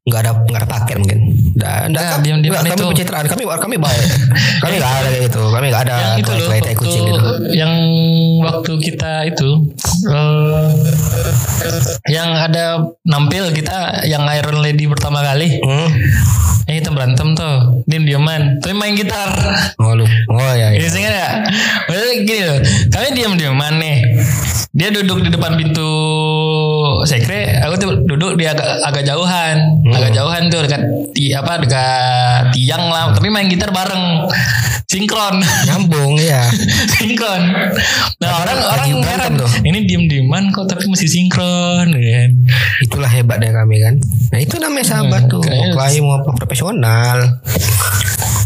nggak 0.00 0.20
ada 0.22 0.32
nggak 0.34 0.60
ada 0.60 0.68
paket 0.68 0.96
mungkin. 0.96 1.18
Nggak, 1.52 1.52
nggak, 1.52 1.84
Nggak, 1.86 2.06
kami- 2.08 2.24
diam-diam 2.24 2.50
nggak, 2.50 2.62
kami 2.64 2.72
itu. 2.72 2.88
pencitraan 2.88 3.26
kami 3.26 3.42
kami 3.46 3.76
baik. 3.76 4.04
kami 4.58 4.74
nggak 4.76 4.92
ada 4.92 5.08
kayak 5.08 5.22
gitu. 5.24 5.42
Kami 5.44 5.66
nggak 5.68 5.82
ada 5.82 5.94
yang 5.94 6.14
itu 6.16 6.30
loh 6.30 6.48
waktu 6.48 6.72
kucing 6.74 7.02
gitu. 7.04 7.20
yang 7.52 7.72
waktu 8.40 8.72
kita 8.80 9.12
itu 9.28 9.50
eh, 10.08 10.68
yang 12.08 12.28
ada 12.32 12.64
nampil 13.04 13.50
kita 13.50 13.78
yang 14.04 14.24
Iron 14.32 14.58
Lady 14.60 14.86
pertama 14.86 15.20
kali 15.20 15.60
Hmm. 15.60 15.88
yang 16.64 16.76
kita 16.76 16.90
berantem 16.90 17.28
tuh 17.32 17.54
diem 17.84 18.04
dieman 18.04 18.58
tapi 18.58 18.72
main 18.72 18.94
gitar 18.94 19.30
Oh 19.76 19.92
lu. 19.92 20.06
Oh 20.28 20.52
ya. 20.52 20.72
ini 20.72 20.80
ya. 20.80 20.88
sih 20.88 21.02
ya 21.02 21.28
Maksudnya 21.84 22.14
gini 22.20 22.42
loh 22.42 22.58
kami 22.88 23.06
diem 23.12 23.34
dieman 23.36 23.72
nih 23.76 23.96
dia 24.72 24.88
duduk 24.88 25.20
di 25.20 25.28
depan 25.28 25.54
pintu 25.54 25.90
sekre 27.02 27.49
aku 27.58 27.74
tuh 27.76 27.90
duduk 28.06 28.32
di 28.34 28.44
agak 28.44 28.66
agak 28.82 29.02
jauhan 29.02 29.56
Hmm. 29.80 29.96
agak 29.96 30.12
jauhan 30.12 30.42
tuh 30.46 30.60
dekat 30.62 30.82
ti, 31.10 31.32
apa 31.32 31.58
dekat 31.58 32.52
tiang 32.52 32.86
lah 32.86 33.10
tapi 33.10 33.26
main 33.26 33.48
gitar 33.48 33.70
bareng 33.70 34.28
sinkron 34.86 35.38
Nyambung 35.70 36.18
ya. 36.18 36.50
sinkron. 36.98 37.42
Nah 38.18 38.30
orang 38.42 38.58
lagi 38.58 38.90
orang 38.90 38.98
berantem 38.98 39.06
heran 39.06 39.32
tuh. 39.38 39.50
Ini 39.62 39.78
diem 39.86 40.04
dieman 40.04 40.50
kok 40.50 40.66
tapi 40.66 40.90
masih 40.90 41.06
sinkron, 41.06 41.94
kan? 41.94 42.30
Itulah 42.82 43.06
hebatnya 43.06 43.54
kami 43.54 43.78
kan. 43.78 43.94
Nah 44.34 44.38
itu 44.38 44.58
namanya 44.58 44.86
sahabat 44.90 45.30
Hmm, 45.30 45.30
tuh. 45.30 45.42
Mau 45.46 45.66
kelahi 45.72 45.98
mau 46.02 46.18
apa 46.18 46.30
profesional. 46.34 47.18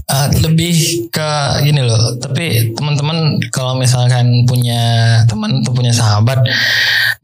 Ah, 0.04 0.28
lebih 0.37 0.76
ke 1.08 1.30
gini 1.64 1.80
loh. 1.80 2.20
Tapi 2.20 2.76
teman-teman 2.76 3.40
kalau 3.49 3.75
misalkan 3.75 4.44
punya 4.44 5.16
teman 5.25 5.64
atau 5.64 5.73
punya 5.73 5.96
sahabat, 5.96 6.44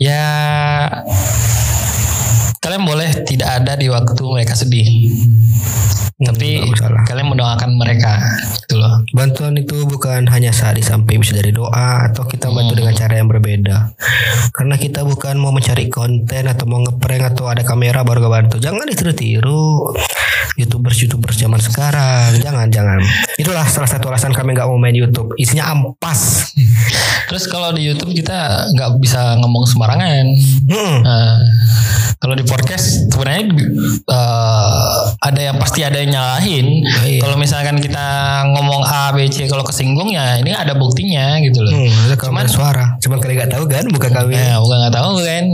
ya 0.01 0.25
kalian 2.61 2.85
boleh 2.85 3.09
tidak 3.25 3.65
ada 3.65 3.73
di 3.73 3.89
waktu 3.89 4.21
mereka 4.21 4.53
sedih. 4.53 4.85
Tapi 6.21 6.61
nggak 6.61 6.77
masalah. 6.77 7.03
kalian 7.09 7.29
mendoakan 7.33 7.71
mereka, 7.81 8.21
gitu 8.61 8.77
loh. 8.77 9.01
Bantuan 9.17 9.57
itu 9.57 9.89
bukan 9.89 10.29
hanya 10.29 10.53
saat 10.53 10.77
disampaikan 10.77 11.25
bisa 11.25 11.33
dari 11.33 11.49
doa 11.49 12.13
atau 12.13 12.29
kita 12.29 12.53
bantu 12.53 12.77
dengan 12.77 12.93
cara 12.93 13.17
yang 13.17 13.33
berbeda. 13.33 13.97
Karena 14.53 14.77
kita 14.77 15.01
bukan 15.09 15.41
mau 15.41 15.49
mencari 15.49 15.89
konten 15.89 16.45
atau 16.45 16.69
mau 16.69 16.85
ngeprank 16.85 17.33
atau 17.33 17.49
ada 17.49 17.65
kamera 17.65 18.05
baru 18.05 18.29
bantu. 18.29 18.61
Jangan 18.61 18.85
ditiru-tiru 18.85 19.97
youtubers 20.61 21.01
youtubers 21.01 21.41
zaman 21.41 21.57
sekarang. 21.57 22.37
Jangan 22.37 22.69
jangan. 22.69 23.01
Itulah 23.41 23.65
salah 23.65 23.89
satu 23.89 24.13
alasan 24.13 24.37
kami 24.37 24.53
nggak 24.53 24.69
mau 24.69 24.77
main 24.77 24.93
YouTube. 24.93 25.33
Isinya 25.41 25.73
ampas. 25.73 26.53
Terus 27.33 27.49
kalau 27.49 27.73
di 27.73 27.89
YouTube 27.89 28.13
kita 28.13 28.69
nggak 28.77 29.01
bisa 29.01 29.41
ngomong 29.41 29.65
sembarangan. 29.65 30.27
Hmm. 30.69 30.97
Nah, 31.01 31.41
kalau 32.21 32.37
di 32.37 32.45
podcast 32.45 33.09
sebenarnya 33.09 33.49
eh, 34.05 34.93
ada 35.25 35.41
yang 35.41 35.57
pasti 35.57 35.81
ada 35.81 35.97
yang 36.05 36.13
nyalahin. 36.13 36.85
iya. 37.09 37.17
Kalau 37.25 37.41
misalkan 37.41 37.81
kita 37.81 38.45
ngomong 38.53 38.85
A 38.85 39.09
B 39.17 39.25
C 39.33 39.49
kalau 39.49 39.65
kesinggung 39.65 40.13
ya 40.13 40.37
ini 40.37 40.53
ada 40.53 40.77
buktinya 40.77 41.41
gitu 41.41 41.65
loh. 41.65 41.73
Hmm, 41.73 42.13
kamera 42.21 42.45
suara. 42.45 42.87
Cuman 43.01 43.25
kalian 43.25 43.41
nggak 43.41 43.53
tahu 43.57 43.65
kan 43.65 43.89
bukan 43.89 44.11
kami. 44.13 44.37
Nah, 44.37 44.61
bukan 44.61 44.77
nggak 44.85 44.95
tahu 45.01 45.13
kan. 45.25 45.45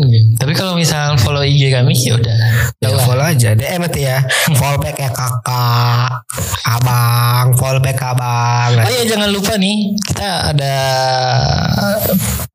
Tapi 0.43 0.53
kalau 0.59 0.75
misal 0.75 1.15
follow 1.23 1.47
IG 1.47 1.71
kami 1.71 1.95
ya 1.95 2.19
udah. 2.19 2.37
Ya, 2.83 2.89
follow 2.99 3.23
aja 3.23 3.55
DM 3.55 3.83
nanti 3.87 4.03
ya 4.05 4.19
Follow 4.59 4.79
back 4.83 4.99
ya 4.99 5.11
kakak 5.11 6.23
Abang 6.67 7.55
Follow 7.55 7.81
back 7.81 7.99
abang 8.03 8.79
Oh 8.83 8.91
iya 8.91 9.05
jangan 9.07 9.31
lupa 9.31 9.55
nih 9.55 9.95
kita 10.07 10.55
ada 10.55 10.77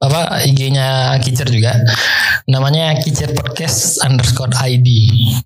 apa 0.01 0.41
IG-nya 0.49 1.21
Kicer 1.21 1.45
juga. 1.45 1.77
Namanya 2.49 2.97
Kicer 2.97 3.37
Podcast 3.37 4.00
underscore 4.05 4.51
ID. 4.57 4.87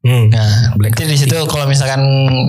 hmm. 0.04 0.32
Nah, 0.32 0.76
berarti 0.80 1.04
di 1.08 1.18
situ 1.20 1.36
kalau 1.48 1.68
misalkan 1.68 2.02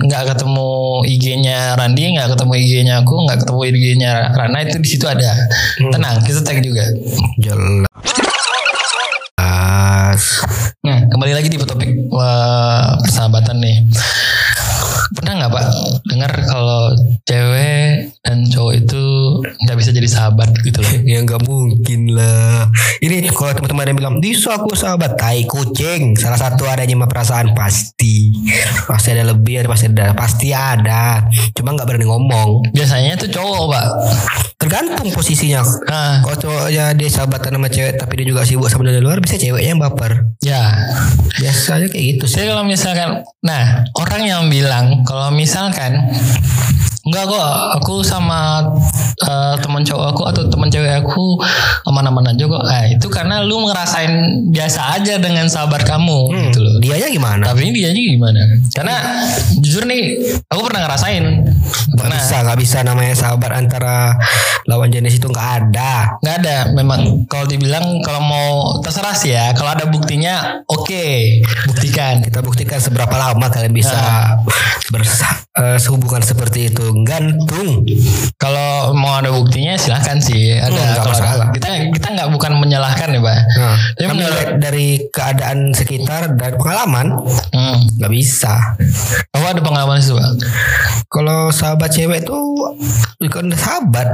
nggak 0.07 0.35
ketemu 0.35 0.69
IG-nya 1.03 1.75
Randi, 1.75 2.03
nggak 2.15 2.35
ketemu 2.35 2.53
IG-nya 2.57 2.95
aku, 3.03 3.15
nggak 3.27 3.37
ketemu 3.43 3.59
IG-nya 3.71 4.11
Rana 4.33 4.59
itu 4.63 4.77
di 4.79 4.87
situ 4.87 5.05
ada. 5.05 5.31
Tenang, 5.79 6.23
kita 6.23 6.41
tag 6.43 6.59
juga. 6.63 6.85
Jelas 7.37 7.87
Nah, 10.87 11.03
kembali 11.11 11.33
lagi 11.35 11.51
di 11.51 11.59
topik 11.59 12.09
wah, 12.09 12.95
persahabatan 13.03 13.59
nih. 13.59 13.77
Pernah 15.15 15.33
nggak 15.39 15.51
Pak 15.55 15.65
dengar 16.09 16.31
kalau 16.47 16.91
cewek 17.23 18.11
dan 18.25 18.43
cowok 18.51 18.73
itu 18.75 19.03
nggak 19.63 19.77
bisa 19.79 19.89
jadi 19.95 20.09
sahabat 20.09 20.49
gitu 20.67 20.83
loh? 20.83 20.93
Ya 21.07 21.23
nggak 21.23 21.47
mungkin 21.47 22.11
lah. 22.11 22.67
Ini 22.99 23.31
kalau 23.31 23.55
teman-teman 23.55 23.87
ada 23.87 23.89
yang 23.95 23.99
bilang 23.99 24.15
Bisa 24.19 24.59
aku 24.59 24.75
sahabat. 24.75 25.15
Tai 25.15 25.39
kucing. 25.47 26.19
Salah 26.19 26.35
satu 26.35 26.67
adanya 26.67 26.99
mah 26.99 27.07
perasaan 27.07 27.55
Pasti. 27.55 28.35
Pasti 28.89 29.15
ada 29.15 29.23
lebih 29.31 29.63
ada 29.63 29.71
Pasti 29.71 29.87
ada 29.87 30.11
Pasti 30.11 30.47
ada. 30.51 31.23
Cuma 31.55 31.71
nggak 31.77 31.87
berani 31.87 32.05
ngomong. 32.09 32.75
Biasanya 32.75 33.15
tuh 33.15 33.31
cowok 33.31 33.63
Pak. 33.71 33.87
Tergantung 34.57 35.07
posisinya. 35.13 35.61
Nah, 35.87 36.25
Kalau 36.25 36.37
cowoknya 36.41 36.97
dia 36.97 37.09
sahabatan 37.13 37.61
sama 37.61 37.69
cewek 37.69 37.93
Tapi 38.01 38.13
dia 38.19 38.25
juga 38.33 38.41
sibuk 38.41 38.67
sama 38.73 38.89
dari 38.89 38.99
luar 38.99 39.21
Bisa 39.21 39.37
ceweknya 39.37 39.77
yang 39.77 39.81
baper. 39.81 40.27
Ya. 40.43 40.91
Biasanya 41.37 41.87
kayak 41.93 42.05
gitu 42.17 42.25
sih. 42.25 42.41
Jadi 42.41 42.47
kalau 42.49 42.65
misalkan, 42.65 43.09
nah 43.45 43.85
orang 44.01 44.21
yang 44.25 44.41
bilang 44.49 44.96
kalau 45.03 45.29
misalkan 45.33 46.07
Enggak 47.07 47.23
kok, 47.31 47.47
aku 47.79 48.03
sama 48.03 48.59
eh, 49.23 49.55
teman 49.63 49.79
cowok 49.79 50.05
aku 50.11 50.21
atau 50.27 50.43
teman 50.51 50.67
cewek 50.67 50.91
aku 50.91 51.39
aman-aman 51.87 52.35
aja 52.35 52.43
kok. 52.43 52.63
Ah, 52.67 52.83
itu 52.83 53.07
karena 53.07 53.39
lu 53.47 53.63
ngerasain 53.63 54.43
biasa 54.51 54.99
aja 54.99 55.15
dengan 55.15 55.47
sahabat 55.47 55.87
kamu 55.87 56.51
gitu 56.51 56.59
loh. 56.59 56.75
Dianya 56.83 57.07
gimana? 57.07 57.47
Tapi 57.47 57.71
ini 57.71 57.79
dia 57.79 57.95
gimana? 57.95 58.43
Karena 58.75 59.23
jujur 59.55 59.87
nih, 59.87 60.19
aku 60.51 60.67
pernah 60.67 60.83
ngerasain. 60.83 61.23
Nggak 61.23 61.95
Pernah. 61.95 62.19
bisa 62.19 62.35
nggak 62.43 62.59
bisa 62.59 62.77
namanya 62.83 63.15
sahabat 63.15 63.51
antara 63.55 64.11
lawan 64.67 64.91
jenis 64.91 65.23
itu 65.23 65.31
nggak 65.31 65.49
ada 65.63 66.19
Nggak 66.19 66.35
ada. 66.43 66.57
Memang 66.75 67.23
kalau 67.31 67.47
dibilang 67.47 68.03
kalau 68.03 68.19
mau 68.19 68.47
terserah 68.83 69.15
sih 69.15 69.31
ya. 69.31 69.55
Kalau 69.55 69.71
ada 69.71 69.87
buktinya, 69.87 70.59
oke, 70.67 71.07
buktikan. 71.71 72.19
kita 72.19 72.43
buktikan 72.43 72.83
seberapa 72.83 73.15
lama 73.15 73.47
kalian 73.47 73.71
bisa 73.71 73.95
bersa 74.89 75.27
eh, 75.53 75.75
sehubungan 75.75 76.19
seperti 76.19 76.67
itu 76.67 76.81
gantung 77.01 77.83
Kalau 78.35 78.93
mau 78.93 79.17
ada 79.17 79.29
buktinya 79.29 79.73
silahkan 79.73 80.15
sih. 80.17 80.53
Ada. 80.53 80.69
Hmm, 80.69 80.95
kalau 81.01 81.11
masalah. 81.11 81.47
kita 81.51 81.67
kita 81.91 82.07
nggak 82.09 82.29
bukan 82.29 82.51
menyalahkan 82.55 83.07
ya, 83.09 83.19
pak. 83.19 83.37
nah, 83.51 83.75
Tapi 83.95 84.05
menurut- 84.07 84.55
dari 84.57 84.87
keadaan 85.09 85.57
sekitar 85.71 86.31
dan 86.31 86.51
pengalaman 86.55 87.07
Hmm. 87.49 87.77
nggak 87.97 88.11
bisa 88.11 88.77
Aku 89.31 89.43
ada 89.43 89.59
pengalaman 89.59 89.97
itu, 89.97 90.13
pak. 90.13 90.31
kalau 91.07 91.49
sahabat 91.49 91.89
cewek 91.89 92.21
itu 92.21 92.37
bukan 93.17 93.49
sahabat 93.51 94.07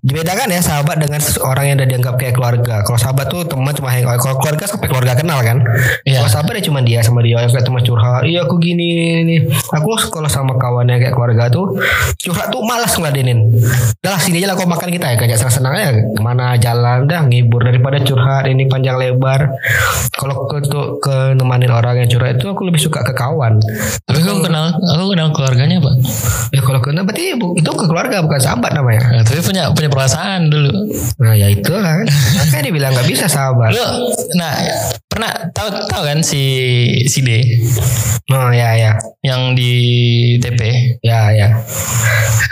dibedakan 0.00 0.48
ya 0.48 0.60
sahabat 0.60 0.98
dengan 0.98 1.18
seseorang 1.18 1.64
yang 1.66 1.76
udah 1.78 1.88
dianggap 1.88 2.14
kayak 2.16 2.34
keluarga 2.34 2.82
kalau 2.82 2.98
sahabat 2.98 3.26
tuh 3.26 3.42
teman 3.42 3.72
cuma 3.72 3.88
hangout 3.88 4.18
kalau 4.18 4.36
keluarga 4.38 4.64
sampai 4.66 4.86
keluarga 4.86 5.14
kenal 5.14 5.40
kan 5.40 5.62
Iya. 6.02 6.20
kalau 6.20 6.30
sahabat 6.30 6.52
ya 6.58 6.62
cuma 6.62 6.80
dia 6.80 7.00
sama 7.00 7.20
dia 7.20 7.38
yang 7.38 7.48
kayak 7.48 7.64
teman 7.64 7.80
curhat 7.80 8.22
iya 8.22 8.42
aku 8.42 8.58
gini 8.58 8.88
ini 9.22 9.34
aku 9.70 9.88
kalau 10.12 10.28
sama 10.28 10.60
kawannya 10.60 11.00
kayak 11.00 11.16
keluarga 11.16 11.48
tuh 11.48 11.72
curhat 12.20 12.52
tuh 12.52 12.60
malas 12.60 12.92
ngeladenin 12.92 13.56
lah 14.04 14.20
sini 14.20 14.44
aja 14.44 14.52
lah 14.52 14.56
kau 14.60 14.68
makan 14.68 14.92
kita 14.92 15.08
ya 15.10 15.16
kayak 15.16 15.40
senang-senang 15.40 15.72
aja 15.72 15.90
ke 15.96 16.20
mana 16.20 16.60
jalan 16.60 17.08
dah 17.08 17.24
ngibur 17.24 17.64
daripada 17.64 17.96
curhat 18.04 18.44
ini 18.46 18.68
panjang 18.68 19.00
lebar 19.00 19.48
kalau 20.12 20.44
ke 20.44 20.60
untuk 20.68 21.00
ke 21.00 21.32
nemanin 21.32 21.72
orang 21.72 22.04
yang 22.04 22.08
curhat 22.12 22.36
itu 22.36 22.52
aku 22.52 22.68
lebih 22.68 22.78
suka 22.78 23.00
ke 23.00 23.16
kawan 23.16 23.62
Tapi 24.02 24.18
aku 24.18 24.44
kenal, 24.44 24.74
aku 24.74 25.04
kenal 25.14 25.28
keluarganya, 25.30 25.78
pak. 25.78 25.94
Ya 26.52 26.60
kalau 26.60 26.80
kena 26.82 27.00
berarti 27.06 27.32
itu 27.38 27.70
ke 27.70 27.84
keluarga 27.86 28.20
bukan 28.20 28.40
sahabat 28.42 28.74
namanya. 28.74 29.02
Nah, 29.08 29.22
tapi 29.24 29.40
punya 29.40 29.70
punya 29.72 29.88
perasaan 29.88 30.52
dulu. 30.52 30.70
Nah 31.22 31.32
ya 31.32 31.48
itu 31.48 31.72
kan. 31.72 32.04
Makanya 32.04 32.62
dia 32.68 32.74
bilang 32.74 32.90
nggak 32.92 33.08
bisa 33.08 33.26
sahabat. 33.30 33.72
Lu, 33.72 33.84
nah 34.36 34.52
pernah 35.08 35.30
tahu 35.52 35.68
tahu 35.88 36.02
kan 36.08 36.18
si 36.24 36.42
si 37.04 37.20
D 37.20 37.30
Oh 38.32 38.48
ya 38.48 38.72
ya 38.80 38.96
yang 39.20 39.52
di 39.52 39.72
TP? 40.38 40.60
ya 41.00 41.30
ya. 41.30 41.48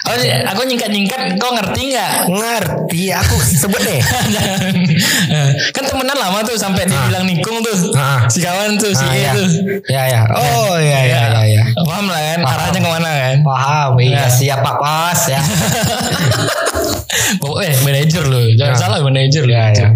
Oh, 0.02 0.16
aku 0.16 0.66
nyingkat 0.66 0.90
nyingkat, 0.90 1.38
kau 1.38 1.54
ngerti 1.54 1.94
nggak? 1.94 2.12
Ngerti 2.26 3.14
aku 3.14 3.36
sebut 3.38 3.78
deh. 3.78 4.00
kan 5.76 5.84
temenan 5.84 6.18
lama 6.18 6.42
tuh 6.42 6.56
sampai 6.56 6.82
dibilang 6.82 7.22
nikung 7.22 7.62
tuh 7.62 7.94
Ah. 7.94 8.26
si 8.26 8.42
kawan 8.42 8.74
tuh 8.74 8.90
si 8.90 9.04
Ah, 9.04 9.12
E 9.12 9.20
ya. 9.20 9.32
tuh 9.32 9.46
ya 9.86 10.02
ya. 10.08 10.20
Oh 10.30 10.74
ya 10.74 11.00
ya 11.04 11.22
ya 11.30 11.42
ya. 11.46 11.62
paham 11.80 12.06
lah 12.06 12.18
kan 12.18 12.40
arahnya 12.42 12.78
ke 12.80 12.88
mana 12.88 13.10
kan 13.12 13.36
Paham. 13.40 13.90
Iya 13.98 14.18
Ya. 14.18 14.24
siap 14.26 14.58
Pak 14.60 14.76
Pos 14.76 15.20
ya. 15.28 15.40
eh 17.60 17.74
manajer 17.84 18.24
loh 18.24 18.42
jangan 18.52 18.74
Ya. 18.74 18.78
salah 18.78 18.98
manajer 19.00 19.42
loh 19.44 19.54
ya 19.54 19.64
itu. 19.70 19.80
ya. 19.80 19.88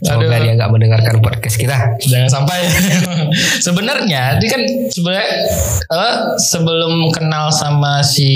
Semoga 0.00 0.26
Aduh. 0.30 0.40
dia 0.40 0.52
nggak 0.54 0.70
mendengarkan 0.70 1.14
podcast 1.18 1.56
kita. 1.56 1.76
jangan 2.00 2.28
sampai 2.30 2.58
sebenarnya 3.66 4.36
dia 4.38 4.48
kan 4.48 4.62
sebenarnya 4.88 5.28
eh, 5.88 6.14
sebelum 6.38 6.79
kenal 7.12 7.52
sama 7.52 8.00
si 8.00 8.30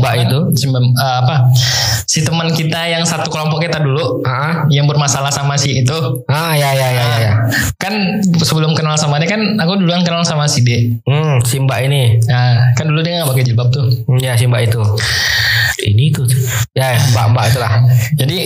Mbak 0.00 0.14
itu? 0.26 0.38
si 0.58 0.64
eh, 0.70 1.16
apa 1.20 1.50
si 2.04 2.20
teman 2.22 2.50
kita 2.52 2.90
yang 2.90 3.02
satu 3.06 3.30
kelompok 3.30 3.64
kita 3.64 3.80
dulu 3.80 4.22
Ah 4.24 4.66
yang 4.70 4.86
bermasalah 4.86 5.30
sama 5.30 5.58
si 5.58 5.82
itu 5.82 5.96
ah 6.30 6.52
ya 6.54 6.70
ya 6.74 6.88
ya 6.90 7.04
ya. 7.04 7.18
ya. 7.20 7.32
kan 7.80 8.22
sebelum 8.40 8.72
kenal 8.76 8.94
sama 8.96 9.18
dia 9.18 9.30
kan 9.30 9.40
aku 9.58 9.80
duluan 9.80 10.02
kenal 10.06 10.22
sama 10.22 10.46
si 10.46 10.62
D 10.62 11.00
Hmm 11.04 11.42
si 11.44 11.60
Mbak 11.60 11.78
ini. 11.86 12.02
Nah, 12.26 12.72
kan 12.74 12.88
dulu 12.88 13.00
dia 13.04 13.20
nggak 13.20 13.30
pakai 13.30 13.44
jilbab 13.44 13.68
tuh. 13.70 13.86
Hmm, 14.08 14.18
Ya 14.18 14.34
si 14.34 14.48
Mbak 14.48 14.62
itu. 14.72 14.80
Ini 15.82 16.14
tuh. 16.14 16.28
Ya 16.76 16.94
Mbak 17.14 17.26
Mbak 17.34 17.44
itulah. 17.50 17.72
Jadi 18.14 18.38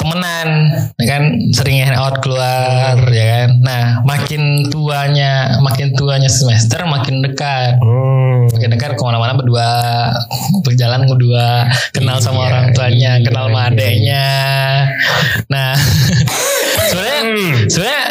temenan, 0.00 0.48
ya 0.96 1.04
kan 1.06 1.22
sering 1.52 1.84
hangout 1.84 2.22
keluar, 2.24 2.96
ya 3.12 3.24
kan. 3.26 3.48
Nah, 3.60 3.82
makin 4.06 4.72
tuanya, 4.72 5.60
makin 5.60 5.92
tuanya 5.92 6.30
semester, 6.30 6.84
makin 6.88 7.20
dekat. 7.20 7.76
Hmm. 7.80 8.48
Makin 8.52 8.70
dekat 8.72 8.96
ke 8.96 9.02
mana-mana 9.02 9.34
berdua, 9.36 9.68
berjalan 10.64 11.04
berdua, 11.04 11.66
kenal 11.92 12.22
sama 12.22 12.46
Iya, 12.46 12.48
orang 12.48 12.64
tuanya, 12.72 13.10
iya, 13.18 13.24
kenal 13.26 13.44
sama 13.50 13.60
iya. 13.60 13.68
adeknya. 13.72 14.26
Nah, 15.50 15.72
sebenarnya, 16.90 17.22
sebenarnya 17.70 18.04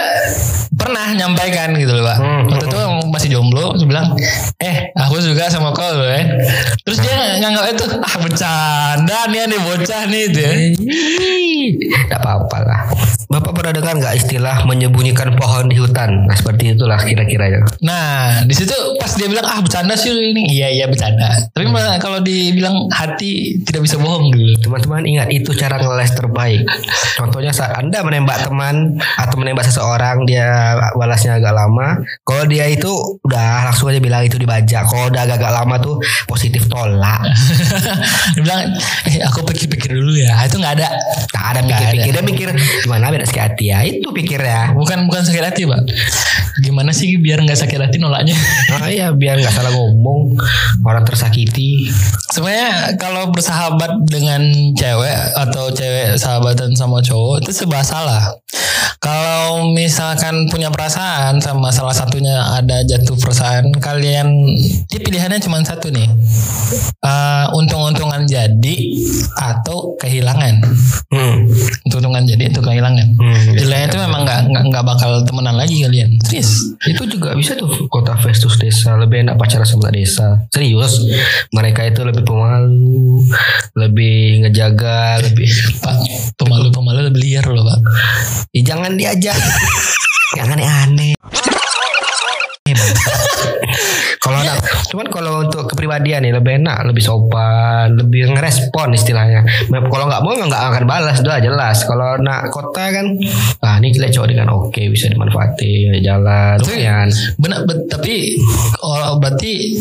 pernah 0.76 1.08
nyampaikan 1.18 1.74
gitu 1.80 1.92
loh 1.98 2.04
pak. 2.06 2.18
Hmm. 2.20 2.42
Waktu 2.52 2.66
itu 2.70 2.80
masih 3.10 3.30
jomblo, 3.34 3.74
dia 3.74 3.88
bilang, 3.90 4.08
eh 4.62 4.94
aku 4.94 5.18
juga 5.24 5.50
sama 5.50 5.74
kau 5.74 5.88
loh 5.88 6.06
ya. 6.06 6.22
Terus 6.86 7.00
dia 7.02 7.42
nganggap 7.42 7.66
itu 7.74 7.86
ah 8.06 8.16
bercanda 8.22 9.20
nih 9.32 9.50
nih 9.50 9.60
bocah 9.66 10.02
nih 10.08 10.24
gitu 10.30 10.40
ya. 10.40 10.54
Tidak 12.06 12.20
apa-apa 12.22 12.58
lah. 12.62 12.80
Bapak 13.26 13.52
pernah 13.58 13.74
dengar 13.74 13.98
nggak 13.98 14.16
istilah 14.22 14.64
menyembunyikan 14.70 15.34
pohon 15.36 15.68
di 15.68 15.76
hutan? 15.82 16.30
Nah 16.30 16.36
seperti 16.38 16.78
itulah 16.78 17.02
kira-kira 17.02 17.50
ya. 17.50 17.60
Nah, 17.82 18.46
di 18.46 18.54
situ 18.54 18.72
pas 19.02 19.12
dia 19.18 19.26
bilang 19.26 19.44
ah 19.50 19.60
bercanda 19.60 19.98
sih 19.98 20.14
ini. 20.14 20.56
Iya, 20.56 20.72
iya 20.72 20.86
bercanda. 20.86 21.50
Tapi 21.52 21.66
malah 21.68 21.98
kalau 21.98 22.22
dibilang 22.22 22.88
hati 22.94 23.60
tidak 23.66 23.90
bisa 23.90 23.98
bohong 24.00 24.30
dulu. 24.30 24.54
Teman-teman 24.62 25.04
ingat 25.10 25.28
itu 25.34 25.52
cara 25.58 25.82
ngeles 25.82 26.14
terbaik. 26.14 26.64
Contohnya 27.20 27.52
saat 27.52 27.76
Anda 27.76 28.06
menembak 28.06 28.46
teman 28.46 28.55
atau 29.20 29.36
menembak 29.40 29.68
seseorang 29.68 30.24
dia 30.24 30.78
balasnya 30.96 31.38
agak 31.38 31.54
lama. 31.54 32.00
Kalau 32.24 32.44
dia 32.48 32.68
itu 32.70 32.90
udah 33.24 33.70
langsung 33.70 33.92
aja 33.92 34.00
bilang 34.00 34.24
itu 34.24 34.40
dibajak. 34.40 34.88
Kalau 34.88 35.12
udah 35.12 35.22
agak 35.28 35.52
lama 35.52 35.76
tuh 35.80 36.00
positif 36.26 36.66
tolak. 36.72 37.22
dia 38.36 38.42
bilang, 38.42 38.62
eh 39.10 39.22
aku 39.24 39.44
pikir-pikir 39.46 39.94
dulu 39.96 40.16
ya. 40.16 40.46
Itu 40.46 40.58
nggak 40.60 40.74
ada. 40.82 40.88
Tak 41.32 41.46
ada 41.56 41.60
Nggak 41.66 41.80
pikir-pikir 41.80 42.12
dia 42.16 42.24
mikir 42.24 42.50
gimana 42.86 43.12
beda 43.12 43.26
sakit 43.28 43.44
hati 43.44 43.66
ya. 43.72 43.80
Itu 43.84 44.10
pikirnya. 44.16 44.74
Bukan 44.76 45.08
bukan 45.08 45.22
sakit 45.26 45.44
hati, 45.44 45.62
Pak. 45.68 45.82
Gimana 46.64 46.96
sih 46.96 47.20
biar 47.20 47.44
nggak 47.44 47.60
sakit 47.60 47.80
hati 47.80 47.98
nolaknya? 48.00 48.36
Nah, 48.72 48.88
iya 48.96 49.12
biar 49.12 49.40
nggak 49.40 49.52
salah 49.52 49.72
ngomong 49.76 50.40
orang 50.88 51.04
tersakiti. 51.04 51.92
Sebenarnya 52.32 52.96
kalau 52.96 53.32
bersahabat 53.32 54.08
dengan 54.08 54.42
cewek 54.76 55.18
atau 55.36 55.72
cewek 55.72 56.16
sahabatan 56.16 56.72
sama 56.76 57.04
cowok 57.04 57.44
itu 57.44 57.52
sebab 57.66 57.84
salah. 57.84 58.32
Kalau 59.00 59.70
misalkan 59.70 60.50
punya 60.50 60.74
perasaan 60.74 61.38
sama 61.38 61.70
salah 61.70 61.94
satunya 61.94 62.42
ada 62.58 62.82
jatuh 62.82 63.14
perasaan, 63.22 63.70
kalian 63.78 64.34
dia 64.90 64.98
pilihannya 64.98 65.38
cuma 65.46 65.62
satu 65.62 65.94
nih, 65.94 66.10
Eh, 67.06 67.46
untung-untungan 67.54 68.26
jadi 68.26 68.76
atau 69.38 69.94
kehilangan. 70.02 70.58
Hmm. 71.14 71.46
Untung-untungan 71.86 72.26
jadi 72.26 72.50
atau 72.50 72.66
kehilangan. 72.66 73.08
Hmm, 73.14 73.54
Pilihannya 73.54 73.88
itu 73.94 74.00
memang 74.02 74.26
nggak 74.26 74.40
nggak 74.50 74.64
nggak 74.74 74.84
bakal 74.90 75.22
temenan 75.22 75.54
lagi 75.54 75.86
kalian. 75.86 76.18
Serius. 76.26 76.45
Itu 76.86 77.04
juga 77.10 77.34
bisa 77.34 77.58
tuh 77.58 77.88
kota 77.90 78.16
versus 78.20 78.56
desa. 78.60 78.96
Lebih 78.96 79.28
enak 79.28 79.36
pacaran 79.36 79.68
sama 79.68 79.92
desa. 79.92 80.46
Serius 80.50 81.02
mereka 81.52 81.86
itu 81.86 82.02
lebih 82.06 82.24
pemalu 82.24 83.26
lebih 83.76 84.46
ngejaga 84.46 85.20
lebih 85.26 85.50
Pak, 85.84 85.98
pemalu-pemalu 86.40 87.12
lebih 87.12 87.22
liar 87.22 87.46
loh 87.50 87.64
pak. 87.66 87.80
Ih, 88.56 88.64
jangan 88.64 88.96
diajak. 88.96 89.36
Jangan 90.36 90.58
aneh-aneh 90.60 91.16
kalau 92.76 92.92
anak 93.06 93.25
cuman 94.96 95.12
kalau 95.12 95.44
untuk 95.44 95.68
kepribadian 95.68 96.24
nih 96.24 96.32
lebih 96.32 96.64
enak 96.64 96.88
lebih 96.88 97.04
sopan 97.04 98.00
lebih 98.00 98.32
ngerespon 98.32 98.96
istilahnya. 98.96 99.44
Kalau 99.68 100.08
nggak 100.08 100.24
mau 100.24 100.32
nggak 100.32 100.64
akan 100.72 100.84
balas 100.88 101.20
udah 101.20 101.44
jelas. 101.44 101.84
Kalau 101.84 102.16
nak 102.16 102.48
kota 102.48 102.96
kan 102.96 103.12
ah 103.60 103.76
ini 103.76 103.92
kita 103.92 104.08
cowok 104.08 104.28
dengan 104.32 104.48
oke 104.56 104.80
bisa 104.88 105.12
dimanfaati 105.12 106.00
jalan 106.00 106.56
Tapi- 106.56 106.80
lumayan. 106.80 107.08
Benar, 107.36 107.60
bet- 107.68 107.92
tapi 107.92 108.40
kalau 108.80 109.20
berarti 109.20 109.76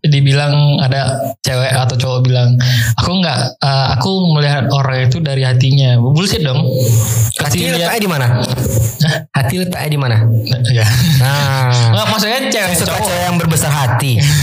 dibilang 0.00 0.80
ada 0.80 1.20
cewek 1.44 1.72
atau 1.76 1.96
cowok 1.98 2.20
bilang 2.24 2.56
aku 2.96 3.10
nggak, 3.20 3.38
eh, 3.60 3.86
aku 3.92 4.10
melihat 4.32 4.64
orang 4.72 5.04
itu 5.04 5.20
dari 5.20 5.44
hatinya. 5.44 6.00
Bullshit 6.00 6.40
dong. 6.40 6.64
hati 7.36 7.60
Kasih 7.60 7.76
lihat. 7.76 7.92
letaknya 7.92 8.00
di 8.00 8.08
mana? 8.08 8.26
Hati 9.28 9.54
letaknya 9.60 9.90
di 9.92 10.00
mana? 10.00 10.16
Ya. 10.72 10.86
nah 11.92 12.04
maksudnya 12.08 12.48
cewek 12.48 12.72
cewek 12.80 13.20
yang 13.28 13.36
berbesar 13.36 13.68
hati 13.68 14.16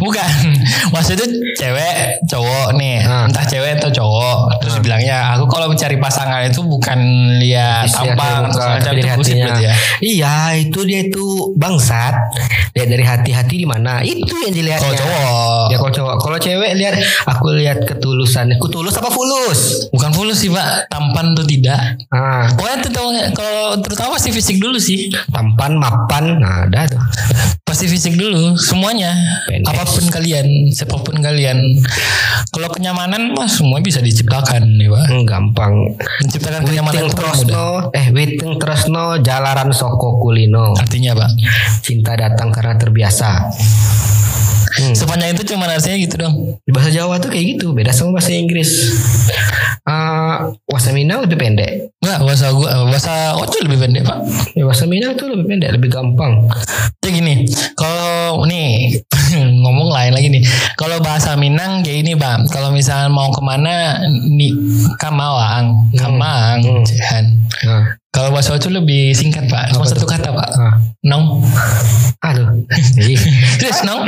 Bukan. 0.00 0.28
Maksudnya 0.94 1.26
cewek 1.56 1.94
cowok 2.26 2.68
nih. 2.76 3.02
Ah. 3.04 3.24
Entah 3.28 3.44
cewek 3.44 3.78
atau 3.78 3.90
cowok. 3.90 4.38
Terus 4.62 4.76
bilangnya 4.80 5.36
aku 5.36 5.44
kalau 5.48 5.70
mencari 5.70 5.96
pasangan 5.96 6.46
itu 6.46 6.60
bukan 6.62 6.98
lihat 7.38 7.88
tampang 7.88 8.50
atau 8.50 8.68
macam 8.78 8.92
itu 8.96 9.30
ya. 9.60 9.74
Iya, 10.02 10.34
itu 10.58 10.78
dia 10.84 11.06
itu 11.06 11.54
bangsat. 11.56 12.14
Lihat 12.72 12.88
dari 12.88 13.04
hati-hati 13.04 13.54
di 13.62 13.66
mana? 13.68 14.00
Itu 14.00 14.32
yang 14.40 14.52
dilihatnya. 14.52 14.82
Kalau 14.82 14.96
cowok. 14.96 15.64
Ya 15.68 15.76
kalau 15.78 15.92
cowok, 15.92 16.14
kalau 16.18 16.38
cewek 16.40 16.70
lihat 16.76 16.94
aku 17.28 17.46
lihat 17.56 17.78
ketulusan. 17.84 18.56
Ku 18.58 18.68
tulus 18.68 18.96
apa 18.96 19.12
fulus? 19.12 19.88
Bukan 19.92 20.10
fulus 20.12 20.40
sih 20.40 20.48
pak. 20.48 20.88
Tampan 20.88 21.36
tuh 21.36 21.44
tidak. 21.44 22.00
Ah, 22.08 22.48
Pokoknya 22.52 22.78
terutama, 22.84 23.08
kalau 23.32 23.76
terutama 23.80 24.08
pasti 24.16 24.30
fisik 24.32 24.56
dulu 24.58 24.76
sih. 24.76 25.08
tampan, 25.32 25.76
mapan, 25.76 26.38
nah 26.40 26.64
ada 26.66 26.88
tuh. 26.88 27.00
Pasti 27.64 27.88
fisik 27.88 28.16
dulu 28.16 28.56
semuanya. 28.56 29.12
Pendek. 29.48 29.71
Apa 29.72 29.88
pun 29.88 30.06
kalian, 30.12 30.68
siapa 30.68 30.96
pun 31.00 31.16
kalian. 31.16 31.80
Kalau 32.52 32.68
kenyamanan 32.68 33.32
mah 33.32 33.48
semua 33.48 33.80
bisa 33.80 34.04
diciptakan 34.04 34.76
nih 34.76 34.92
pak. 34.92 35.04
Hmm, 35.08 35.24
gampang. 35.24 35.72
Menciptakan 36.20 36.62
kenyamanan 36.68 37.08
itu 37.08 37.16
paling 37.16 37.48
mudah. 37.48 37.80
Eh 37.96 38.06
Witing 38.12 38.60
Tresno 38.60 39.16
jalaran 39.24 39.72
soko 39.72 40.20
kulino. 40.20 40.76
Artinya 40.76 41.16
pak. 41.16 41.30
Cinta 41.80 42.12
datang 42.12 42.52
karena 42.52 42.76
terbiasa. 42.76 43.48
Hmm. 44.72 44.96
Sepanjang 44.96 45.36
itu 45.36 45.52
cuma 45.52 45.68
artinya 45.68 45.96
gitu 46.00 46.14
dong. 46.16 46.34
Di 46.64 46.70
bahasa 46.72 46.88
Jawa 46.92 47.20
tuh 47.20 47.28
kayak 47.28 47.56
gitu, 47.56 47.76
beda 47.76 47.92
sama 47.92 48.20
bahasa 48.20 48.32
Inggris. 48.32 48.70
Eh, 49.82 50.36
bahasa 50.64 50.94
Minang 50.94 51.26
lebih 51.26 51.36
pendek. 51.36 51.90
Enggak, 52.02 52.18
bahasa 52.20 52.46
gua 52.50 52.68
bahasa 52.84 53.12
Ojo 53.38 53.56
lebih 53.62 53.78
pendek, 53.78 54.02
Pak. 54.02 54.18
Ya, 54.52 54.66
bahasa 54.66 54.84
Minang 54.84 55.14
tuh 55.14 55.30
lebih 55.30 55.46
pendek, 55.46 55.70
lebih 55.72 55.86
gampang. 55.88 56.50
Ya 56.98 57.10
gini, 57.10 57.46
kalau 57.74 58.42
nih 58.42 58.98
ngomong 59.62 59.86
lain 59.88 60.10
lagi 60.10 60.28
nih. 60.28 60.42
Kalau 60.74 60.98
bahasa 60.98 61.38
Minang 61.38 61.80
kayak 61.80 62.02
ini, 62.02 62.12
Pak. 62.12 62.50
Kalau 62.50 62.68
misalnya 62.68 63.06
mau 63.06 63.30
ke 63.30 63.38
mana 63.38 64.02
nih 64.28 64.50
Kamawang, 64.98 65.94
Kamang, 65.94 66.58
Hmm. 66.62 66.82
Cihan. 66.82 67.24
Nah, 67.62 67.94
Kalau 68.10 68.28
bahasa 68.28 68.52
Ojo 68.52 68.68
lebih 68.68 69.14
singkat, 69.14 69.46
Pak. 69.46 69.72
Cuma 69.72 69.86
satu 69.86 70.04
kata, 70.04 70.28
Pak. 70.30 70.48
ah. 70.52 70.74
Nong. 71.02 71.40
Aduh. 72.20 72.44
Terus 73.58 73.78
nong. 73.82 74.04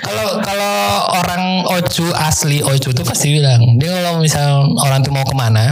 Kalau 0.00 0.42
kalau 0.42 0.74
orang 1.14 1.62
Ojo 1.70 2.10
asli 2.14 2.60
Ojo 2.60 2.90
tuh 2.90 3.04
pasti 3.04 3.30
bilang, 3.30 3.78
dia 3.78 3.94
kalau 3.94 4.18
misal 4.18 4.48
orang 4.76 5.00
tuh 5.00 5.14
mau 5.14 5.22
ke 5.22 5.32
mana, 5.32 5.70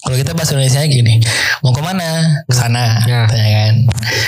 kalau 0.00 0.14
kita 0.14 0.30
bahasa 0.32 0.54
Indonesia 0.54 0.81
gini, 0.84 1.18
mau 1.60 1.70
ke 1.70 1.80
mana? 1.80 2.42
Ke 2.44 2.54
sana, 2.54 3.02
Ya. 3.04 3.26
tanya 3.26 3.48
kan. 3.48 3.74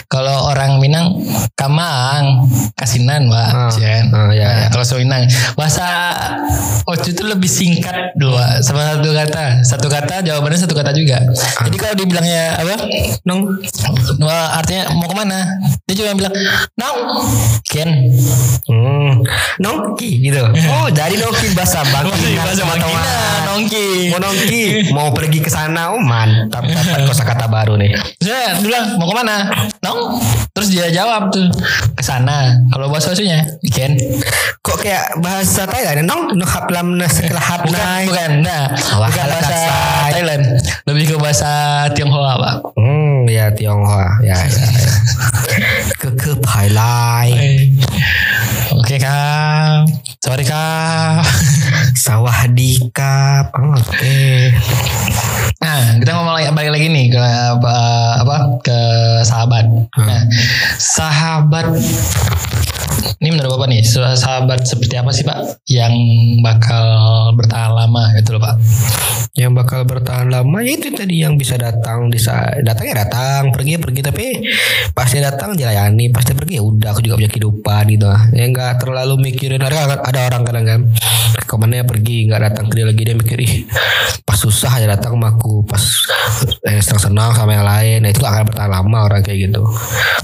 Kalau 0.06 0.46
orang 0.46 0.78
Minang, 0.78 1.18
Kamang, 1.54 2.46
Kasinan, 2.74 3.26
Pak. 3.26 3.48
Ah, 3.48 3.70
ya 3.74 3.88
kan? 3.90 4.04
ah, 4.10 4.30
ya, 4.30 4.46
Nah, 4.46 4.60
ya. 4.60 4.68
Kalau 4.68 4.84
so 4.84 4.98
Minang, 4.98 5.26
bahasa 5.54 5.86
Ojo 6.84 7.08
itu 7.08 7.24
lebih 7.24 7.48
singkat 7.48 8.12
dua, 8.14 8.60
sama 8.60 8.92
satu 8.92 9.08
kata. 9.08 9.44
Satu 9.64 9.88
kata 9.88 10.20
jawabannya 10.20 10.60
satu 10.60 10.76
kata 10.76 10.92
juga. 10.92 11.16
Ah. 11.24 11.64
Jadi 11.64 11.76
kalau 11.80 11.94
dibilangnya 11.96 12.60
apa? 12.60 12.76
Nong. 13.24 13.40
Wah, 14.20 14.60
artinya 14.60 14.92
mau 14.92 15.08
ke 15.08 15.16
mana? 15.16 15.48
Dia 15.88 15.94
cuma 15.96 16.12
bilang, 16.14 16.34
nong, 16.76 16.98
Ken. 17.64 17.88
Hmm. 18.68 19.24
Nongki 19.56 20.10
gitu. 20.20 20.44
Oh, 20.70 20.92
dari 20.92 21.16
nongki 21.16 21.56
bahasa 21.56 21.80
Bangkina. 21.94 22.20
Iya. 22.20 22.40
bahasa 22.42 22.60
teman-teman. 22.60 22.92
Bangkina, 22.92 23.14
nongki. 23.48 23.86
Mau 24.12 24.20
nongki, 24.20 24.64
mau 24.92 25.08
pergi 25.10 25.38
ke 25.40 25.48
sana. 25.48 25.96
Oh, 25.96 26.00
mantap 26.00 26.43
dapat 26.48 27.04
kosakata 27.08 27.46
baru 27.46 27.78
nih. 27.78 27.94
Saya 28.20 28.58
bilang 28.60 28.96
mau 29.00 29.08
ke 29.10 29.14
mana? 29.14 29.36
Nong. 29.84 30.20
Terus 30.54 30.68
dia 30.70 30.86
jawab 30.92 31.34
tuh 31.34 31.50
ke 31.94 32.02
sana. 32.02 32.54
Kalau 32.70 32.88
bahasa 32.88 33.12
Osunya, 33.12 33.42
Ken. 33.74 33.98
Kok 34.64 34.78
kayak 34.80 35.18
bahasa 35.20 35.66
Thailand? 35.66 36.06
Nong, 36.08 36.38
no 36.38 36.44
haplam 36.46 36.96
na 36.96 37.06
sekelah 37.10 37.42
Bukan, 37.64 38.00
bukan. 38.08 38.30
Nah, 38.44 38.64
bukan 38.72 39.26
bahasa. 39.28 39.56
Thailand. 40.14 40.42
Lebih 40.86 41.04
ke 41.10 41.16
bahasa 41.18 41.50
Tionghoa, 41.92 42.32
Pak. 42.38 42.54
Hmm, 42.78 43.26
ya 43.26 43.50
Tionghoa. 43.50 44.20
Ya, 44.22 44.36
ya, 44.36 44.64
ya. 44.64 44.92
ke 46.00 46.08
ke. 46.14 46.32
Oke, 48.74 48.96
Kak. 48.98 50.13
Sorry, 50.24 50.40
Kak. 50.40 51.20
Sawah 52.08 52.48
di 52.48 52.80
kap. 52.96 53.52
Oh, 53.60 53.76
Oke. 53.76 54.56
Nah, 55.60 56.00
kita 56.00 56.16
ngomong 56.16 56.32
lagi 56.32 56.48
balik 56.48 56.72
lagi 56.80 56.88
nih 56.88 57.12
ke 57.12 57.20
apa, 57.20 57.76
apa 58.24 58.36
ke 58.64 58.78
sahabat. 59.20 59.68
Nah, 60.00 60.24
sahabat 60.80 61.76
ini 63.24 63.28
menurut 63.32 63.56
Bapak 63.56 63.68
nih, 63.72 63.80
sah- 63.80 64.16
sahabat 64.16 64.68
seperti 64.68 65.00
apa 65.00 65.08
sih 65.08 65.24
Pak 65.24 65.64
yang 65.68 65.92
bakal 66.44 66.84
bertahan 67.40 67.72
lama 67.72 68.12
gitu 68.20 68.36
loh 68.36 68.42
Pak? 68.44 68.54
Yang 69.34 69.52
bakal 69.64 69.80
bertahan 69.88 70.28
lama 70.30 70.62
ya 70.62 70.78
itu 70.78 70.94
tadi 70.94 71.24
yang 71.24 71.34
bisa 71.34 71.58
datang 71.58 72.06
di 72.12 72.20
saat 72.20 72.62
datang 72.62 72.86
ya 72.86 72.94
datang, 73.00 73.50
pergi 73.50 73.74
ya 73.74 73.80
pergi 73.82 74.00
tapi 74.04 74.26
pasti 74.94 75.18
datang 75.18 75.58
dilayani, 75.58 76.12
pasti 76.12 76.36
pergi 76.36 76.60
ya 76.60 76.62
udah 76.62 76.88
aku 76.94 77.00
juga 77.02 77.18
punya 77.18 77.30
kehidupan 77.32 77.82
gitu 77.96 78.06
lah. 78.06 78.28
Ya 78.30 78.44
nggak 78.46 78.78
terlalu 78.78 79.14
mikirin 79.32 79.64
ada 79.64 80.04
ada 80.04 80.13
orang 80.20 80.42
kadang 80.46 80.64
kan 80.66 80.80
ke 81.44 81.54
mana 81.58 81.82
ya 81.82 81.84
pergi? 81.84 82.26
Nggak 82.26 82.40
datang. 82.50 82.64
Ke 82.70 82.74
dia 82.80 82.86
lagi 82.88 83.02
dia 83.04 83.16
mikir 83.16 83.38
ih 83.42 83.54
pas 84.24 84.40
susah 84.40 84.80
aja 84.80 84.88
datang 84.88 85.20
sama 85.20 85.36
aku 85.36 85.62
pas 85.68 85.82
eh, 86.64 86.80
senang-senang 86.80 87.36
sama 87.36 87.50
yang 87.54 87.66
lain. 87.66 87.98
Nah 88.02 88.10
itu 88.10 88.18
gak 88.24 88.32
akan 88.32 88.44
bertahan 88.48 88.70
lama 88.72 88.98
orang 89.04 89.20
kayak 89.20 89.50
gitu. 89.50 89.62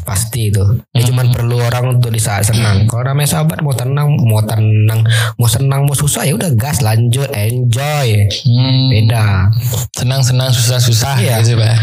Pasti 0.02 0.48
itu. 0.48 0.64
Ya 0.96 1.04
cuman 1.04 1.30
perlu 1.30 1.60
orang 1.60 1.98
untuk 2.00 2.10
di 2.10 2.18
saat 2.18 2.48
senang. 2.48 2.88
Kalau 2.88 3.04
namanya 3.04 3.38
sahabat 3.38 3.60
mau 3.60 3.76
tenang 3.76 4.08
mau 4.24 4.40
tenang 4.42 5.04
mau 5.36 5.48
senang 5.50 5.84
mau 5.84 5.94
susah 5.94 6.24
ya 6.24 6.32
udah 6.34 6.50
gas 6.56 6.80
lanjut 6.80 7.28
enjoy. 7.36 8.08
Hmm, 8.46 8.88
beda. 8.88 9.52
Senang 9.94 10.24
senang 10.24 10.48
susah 10.50 10.80
susah 10.80 11.14
Iya. 11.20 11.44
gitu 11.44 11.60
Pak. 11.60 11.76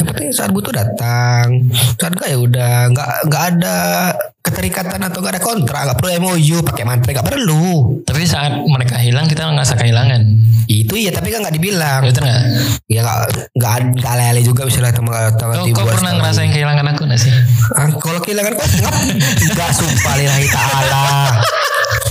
yang 0.00 0.06
penting 0.14 0.28
saat 0.30 0.50
butuh 0.54 0.70
datang. 0.70 1.66
Saat 1.98 2.14
enggak 2.14 2.28
ya 2.30 2.38
udah 2.38 2.74
nggak 2.94 3.08
nggak 3.28 3.44
ada 3.56 3.78
keterikatan 4.54 5.02
atau 5.02 5.18
nggak 5.18 5.34
ada 5.34 5.42
kontrak, 5.42 5.80
nggak 5.90 5.98
perlu 5.98 6.10
MOU, 6.22 6.62
pakai 6.62 6.86
mantra 6.86 7.10
nggak 7.10 7.26
perlu. 7.26 7.98
Tapi 8.06 8.22
saat 8.22 8.54
mereka 8.62 9.02
hilang 9.02 9.26
kita 9.26 9.50
ngerasa 9.50 9.74
kehilangan. 9.74 10.22
Itu 10.70 10.94
iya, 10.94 11.10
tapi 11.10 11.34
kan 11.34 11.42
nggak 11.42 11.58
dibilang. 11.58 12.06
Betul 12.06 12.30
nggak? 12.30 12.42
Ya 12.86 13.02
nggak 13.02 13.18
nggak 13.98 14.06
ale-ale 14.06 14.40
juga 14.46 14.62
misalnya 14.62 14.94
teman 14.94 15.34
Kau, 15.34 15.66
kau 15.74 15.86
pernah 15.90 16.14
ngerasain 16.14 16.54
kehilangan 16.54 16.86
aku 16.94 17.02
nggak 17.10 17.20
sih? 17.20 17.34
Ah, 17.74 17.90
kalau 17.98 18.22
kehilangan 18.22 18.54
kok 18.54 18.66
nggak 19.50 19.70
sumpah 19.74 20.14
lillahi 20.14 20.46
ta'ala. 20.46 21.04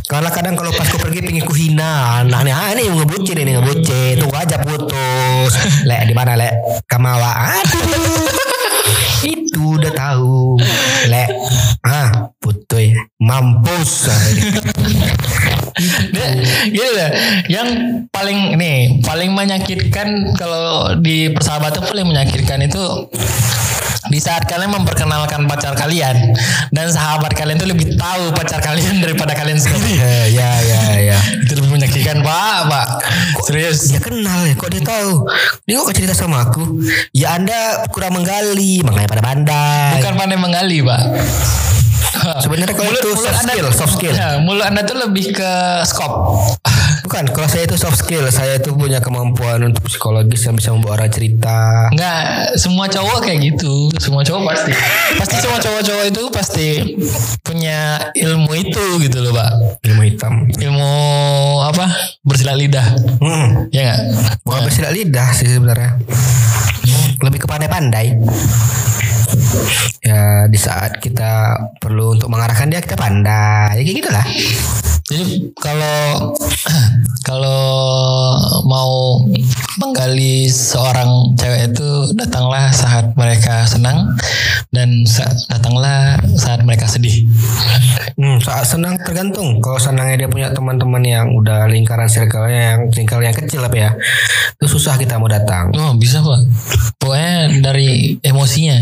Karena 0.04 0.30
kadang 0.30 0.54
kalau 0.54 0.70
pas 0.76 0.86
ku 0.86 1.02
pergi 1.02 1.26
pingin 1.26 1.42
ku 1.42 1.58
hina 1.58 2.22
anaknya 2.22 2.54
ah 2.54 2.70
ini 2.76 2.86
ngebucin 2.86 3.34
ini 3.34 3.58
ngebucin 3.58 4.22
tunggu 4.22 4.36
aja 4.38 4.62
putus 4.62 5.54
lek 5.90 6.06
di 6.06 6.14
mana 6.14 6.38
lek 6.38 6.54
kamawa 6.86 7.58
aduh 7.58 8.30
itu 9.26 9.80
udah 9.80 9.90
tahu 9.96 10.62
lek 11.10 11.34
ah 11.84 12.32
putus 12.40 12.96
mampus 13.20 14.08
Dia, 16.14 16.28
gini 16.70 16.92
lah, 16.94 17.10
yang 17.50 17.68
paling 18.14 18.62
nih 18.62 19.02
paling 19.02 19.34
menyakitkan 19.34 20.38
kalau 20.38 20.94
di 21.02 21.34
persahabatan 21.34 21.82
paling 21.90 22.06
menyakitkan 22.14 22.62
itu 22.62 23.10
di 24.14 24.20
saat 24.22 24.46
kalian 24.46 24.70
memperkenalkan 24.70 25.50
pacar 25.50 25.74
kalian 25.74 26.36
dan 26.70 26.86
sahabat 26.94 27.34
kalian 27.34 27.58
itu 27.58 27.66
lebih 27.66 27.88
tahu 27.98 28.30
pacar 28.38 28.62
kalian 28.62 29.00
daripada 29.04 29.34
kalian 29.34 29.58
sendiri. 29.58 29.98
ya 29.98 30.30
ya 30.30 30.52
ya 30.62 30.82
ya 31.16 31.20
itu 31.42 31.58
lebih 31.58 31.72
menyakitkan 31.74 32.22
pak, 32.22 32.60
pak. 32.70 32.88
Serius. 33.50 33.90
dia 33.90 33.98
kenal 34.04 34.46
ya 34.46 34.54
kok 34.54 34.70
dia 34.70 34.84
tahu 34.86 35.26
dia 35.66 35.76
kok 35.82 35.96
cerita 35.98 36.14
sama 36.14 36.46
aku 36.46 36.84
ya 37.18 37.34
anda 37.34 37.88
kurang 37.90 38.14
menggali 38.14 38.86
makanya 38.86 39.10
pada 39.10 39.24
pandai 39.26 39.98
Bukan 39.98 40.14
pandai 40.20 40.38
menggali 40.38 40.86
pak. 40.86 41.02
Sebenarnya 42.42 42.76
kalau 42.76 42.92
itu 42.92 43.10
soft 43.20 43.40
skill, 43.44 43.68
soft 43.74 43.94
skill. 44.00 44.14
Ya, 44.16 44.40
mulut 44.40 44.64
anda 44.64 44.82
tuh 44.88 44.98
lebih 44.98 45.36
ke 45.36 45.52
skop. 45.88 46.14
Bukan, 47.04 47.36
kalau 47.36 47.48
saya 47.52 47.68
itu 47.68 47.76
soft 47.76 48.00
skill, 48.00 48.24
saya 48.32 48.58
itu 48.58 48.72
punya 48.72 49.04
kemampuan 49.04 49.60
untuk 49.68 49.92
psikologis 49.92 50.48
yang 50.48 50.56
bisa 50.56 50.72
membawa 50.72 51.04
orang 51.04 51.12
cerita. 51.12 51.92
Enggak, 51.92 52.56
semua 52.56 52.88
cowok 52.88 53.28
kayak 53.28 53.40
gitu. 53.44 53.92
Semua 54.00 54.24
cowok 54.24 54.42
pasti. 54.56 54.72
Pasti 55.20 55.36
semua 55.44 55.60
cowok-cowok 55.60 56.06
itu 56.08 56.22
pasti 56.32 56.68
punya 57.44 58.00
ilmu 58.16 58.52
itu 58.56 58.86
gitu 59.04 59.18
loh, 59.20 59.36
Pak. 59.36 59.52
Ilmu 59.84 60.02
hitam. 60.08 60.34
Ilmu 60.56 60.92
apa? 61.68 61.92
Bersilat 62.24 62.56
lidah. 62.56 62.88
Hmm. 63.20 63.68
Ya 63.76 63.94
enggak? 63.94 64.00
Bukan 64.48 64.60
bersilat 64.64 64.96
lidah 64.96 65.30
sih 65.36 65.52
sebenarnya. 65.52 66.00
Lebih 67.20 67.44
ke 67.44 67.48
pandai-pandai. 67.52 68.16
Ya 70.04 70.48
di 70.52 70.60
saat 70.60 71.00
kita 71.00 71.56
perlu 71.80 72.16
untuk 72.20 72.28
mengarahkan 72.30 72.70
dia 72.70 72.84
kita 72.84 73.00
pandai. 73.00 73.80
Ya 73.80 73.84
kayak 73.84 73.98
gitulah. 74.04 74.26
Jadi 75.04 75.52
kalau 75.60 76.32
kalau 77.28 77.64
mau 78.64 79.20
menggali 79.80 80.48
seorang 80.48 81.36
cewek 81.36 81.76
itu 81.76 81.90
datanglah 82.16 82.72
saat 82.72 83.12
mereka 83.18 83.68
senang 83.68 84.16
dan 84.72 85.04
sa- 85.04 85.34
datanglah 85.52 86.18
saat 86.40 86.64
mereka 86.64 86.88
sedih. 86.88 87.28
Hmm, 88.16 88.40
saat 88.40 88.70
senang 88.70 88.96
tergantung. 89.02 89.60
Kalau 89.60 89.78
senangnya 89.82 90.26
dia 90.26 90.30
punya 90.30 90.50
teman-teman 90.56 91.04
yang 91.04 91.28
udah 91.36 91.68
lingkaran 91.68 92.08
circle-nya 92.08 92.78
yang 92.78 92.82
circle 92.94 93.22
yang 93.22 93.36
kecil 93.36 93.62
apa 93.66 93.78
ya. 93.78 93.92
Itu 94.58 94.80
susah 94.80 94.96
kita 94.96 95.20
mau 95.20 95.28
datang. 95.28 95.74
Oh 95.76 95.94
bisa 95.98 96.22
pak. 96.24 96.42
Pokoknya 97.02 97.60
dari 97.60 98.18
emosinya. 98.24 98.80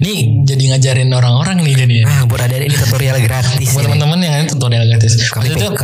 Nih 0.00 0.18
jadi 0.42 0.62
ngajarin 0.72 1.12
orang-orang 1.12 1.60
nih 1.60 1.76
jadi. 1.76 1.96
Ah, 2.02 2.24
buat 2.24 2.40
ada 2.40 2.56
ini 2.56 2.72
tutorial 2.72 3.20
gratis. 3.20 3.68
Buat 3.68 3.84
ini. 3.84 3.86
teman-teman 3.92 4.18
yang 4.18 4.34
itu 4.42 4.56
tutorial 4.56 4.84
gratis. 4.86 5.12
Tuh, 5.20 5.44
PK. 5.44 5.82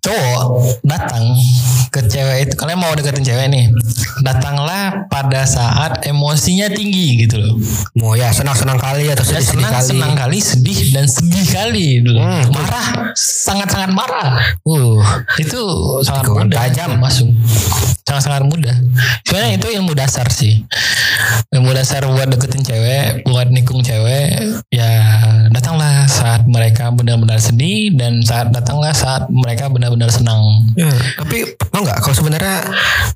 cowok 0.00 0.42
datang 0.82 1.24
ke 1.88 2.00
cewek 2.02 2.36
itu 2.42 2.54
kalian 2.54 2.78
mau 2.78 2.92
deketin 2.92 3.20
cewek 3.22 3.46
nih 3.48 3.64
datanglah 4.20 5.06
pada 5.06 5.42
saat 5.42 6.04
emosinya 6.04 6.68
tinggi 6.68 7.20
gitu 7.20 7.36
loh 7.36 7.54
Mau 7.94 8.14
ya 8.14 8.30
senang-senang 8.30 8.78
kali 8.78 9.08
atau 9.08 9.20
ya 9.22 9.36
sedih-sedih 9.36 9.58
senang 9.58 9.72
kali. 9.74 9.88
senang 9.88 10.12
kali 10.14 10.38
sedih 10.40 10.78
dan 10.90 11.04
sedih 11.06 11.46
kali 11.46 11.86
dulu 12.00 12.18
Hmm. 12.20 12.44
marah 12.50 12.86
sangat 13.14 13.68
sangat 13.68 13.90
marah 13.90 14.28
Uh, 14.62 14.89
itu 15.38 15.60
sangat 16.04 16.24
mudah 16.28 16.56
tajam. 16.56 16.96
masuk 16.98 17.28
sangat 18.04 18.22
sangat 18.26 18.42
mudah 18.46 18.76
sebenarnya 19.26 19.52
itu 19.60 19.66
ilmu 19.80 19.92
dasar 19.94 20.26
sih 20.32 20.64
ilmu 21.54 21.70
dasar 21.74 22.06
buat 22.06 22.26
deketin 22.30 22.62
cewek 22.66 23.26
buat 23.28 23.48
nikung 23.52 23.84
cewek 23.84 24.42
ya 24.72 24.90
datanglah 25.50 26.06
saat 26.10 26.46
mereka 26.46 26.90
benar-benar 26.90 27.38
sedih 27.38 27.94
dan 27.94 28.22
saat 28.24 28.50
datanglah 28.50 28.94
saat 28.94 29.28
mereka 29.30 29.70
benar-benar 29.70 30.10
senang 30.10 30.40
Ya, 30.80 30.88
tapi 31.18 31.44
mau 31.74 31.82
nggak 31.84 31.98
kalau 32.00 32.16
sebenarnya 32.16 32.56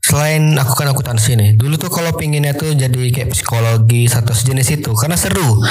selain 0.04 0.52
aku 0.58 0.72
kan 0.76 0.90
akuntansi 0.92 1.32
nih, 1.38 1.50
dulu 1.56 1.80
tuh 1.80 1.88
kalau 1.88 2.12
pinginnya 2.12 2.52
tuh 2.52 2.76
jadi 2.76 3.08
kayak 3.08 3.32
psikologi 3.32 4.04
atau 4.10 4.34
sejenis 4.36 4.82
itu 4.82 4.90
karena 4.92 5.16
seru. 5.16 5.64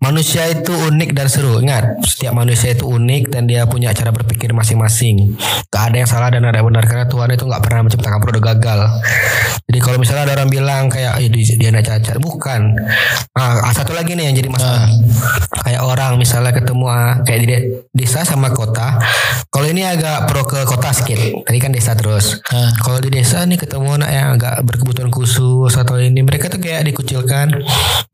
Manusia 0.00 0.48
itu 0.48 0.72
unik 0.72 1.10
dan 1.12 1.28
seru. 1.28 1.60
Ingat, 1.60 2.00
setiap 2.06 2.32
manusia 2.32 2.72
itu 2.72 2.88
unik 2.88 3.34
dan 3.34 3.44
dia 3.50 3.68
punya 3.68 3.92
cara 3.92 4.14
berpikir 4.14 4.54
masing-masing. 4.54 5.36
Gak 5.68 5.82
ada 5.92 5.96
yang 6.00 6.08
salah 6.08 6.32
dan 6.32 6.48
ada 6.48 6.56
yang 6.56 6.68
benar 6.72 6.84
karena 6.88 7.04
Tuhan 7.04 7.28
itu 7.34 7.44
nggak 7.44 7.62
pernah 7.62 7.80
menciptakan 7.84 8.18
produk 8.22 8.42
gagal. 8.54 8.80
Jadi 9.70 9.78
kalau 9.82 9.98
misalnya 10.02 10.22
ada 10.30 10.34
orang 10.40 10.50
bilang 10.50 10.82
kayak 10.90 11.18
"Ih, 11.22 11.30
dia, 11.30 11.54
dia 11.58 11.68
anak 11.74 11.86
cacat, 11.86 12.16
bukan. 12.18 12.74
Ah, 13.34 13.70
satu 13.70 13.94
lagi 13.94 14.14
nih 14.14 14.30
yang 14.30 14.34
jadi 14.34 14.48
masalah. 14.50 14.90
Kayak 15.62 15.82
orang 15.86 16.12
misalnya 16.18 16.50
ketemu 16.54 16.84
ah, 16.90 17.22
kayak 17.22 17.40
di 17.42 17.46
de- 17.46 17.66
desa 17.90 18.22
sama 18.22 18.50
kota. 18.54 18.98
Kalau 19.50 19.66
ini 19.66 19.82
agak 19.82 20.30
pro 20.30 20.46
ke 20.46 20.62
kota 20.62 20.94
sedikit. 20.94 21.42
Tadi 21.42 21.58
kan 21.58 21.74
desa 21.74 21.94
terus. 21.98 22.38
Ah. 22.50 22.70
Kalau 22.78 23.02
di 23.02 23.10
desa 23.10 23.42
nih 23.46 23.58
ketemu 23.58 23.98
anak 23.98 24.10
yang 24.10 24.28
agak 24.38 24.54
berkebutuhan 24.62 25.10
khusus 25.10 25.72
atau 25.74 25.98
ini 25.98 26.22
mereka 26.22 26.46
tuh 26.46 26.62
kayak 26.62 26.86
dikucilkan. 26.86 27.50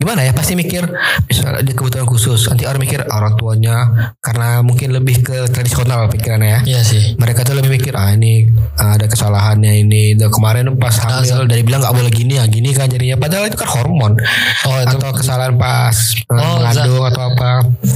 Gimana 0.00 0.24
ya? 0.24 0.32
Pasti 0.32 0.56
mikir 0.56 0.88
misalnya 1.28 1.61
dia 1.61 1.74
kebutuhan 1.76 2.09
khusus. 2.09 2.48
Nanti 2.48 2.64
orang 2.64 2.80
mikir 2.80 3.04
orang 3.09 3.37
tuanya 3.37 3.76
karena 4.20 4.61
mungkin 4.64 4.92
lebih 4.96 5.20
ke 5.20 5.37
tradisional 5.52 6.09
pikirannya 6.09 6.48
ya. 6.48 6.61
Iya 6.64 6.80
sih 6.85 7.02
Mereka 7.20 7.36
tuh 7.42 7.53
lebih 7.53 7.75
mikir 7.75 7.92
ah 7.92 8.09
ini 8.09 8.49
ah, 8.75 8.94
ada 8.94 9.05
kesalahannya 9.05 9.83
ini. 9.83 10.14
Dan 10.14 10.29
kemarin 10.29 10.70
pas 10.77 10.94
hamil 10.96 11.44
dari 11.44 11.61
bilang 11.61 11.83
nggak 11.83 11.92
boleh 11.92 12.09
gini 12.09 12.38
ya 12.38 12.46
gini 12.46 12.70
kan 12.70 12.87
jadinya. 12.87 13.16
Padahal 13.16 13.49
itu 13.49 13.57
kan 13.57 13.68
hormon. 13.68 14.14
Oh, 14.62 14.79
itu- 14.79 14.96
atau 14.96 15.11
kesalahan 15.12 15.57
pas 15.57 15.92
eh, 16.14 16.33
Oh, 16.33 16.57
mengandung 16.59 17.05
atau 17.05 17.22
apa. 17.29 17.51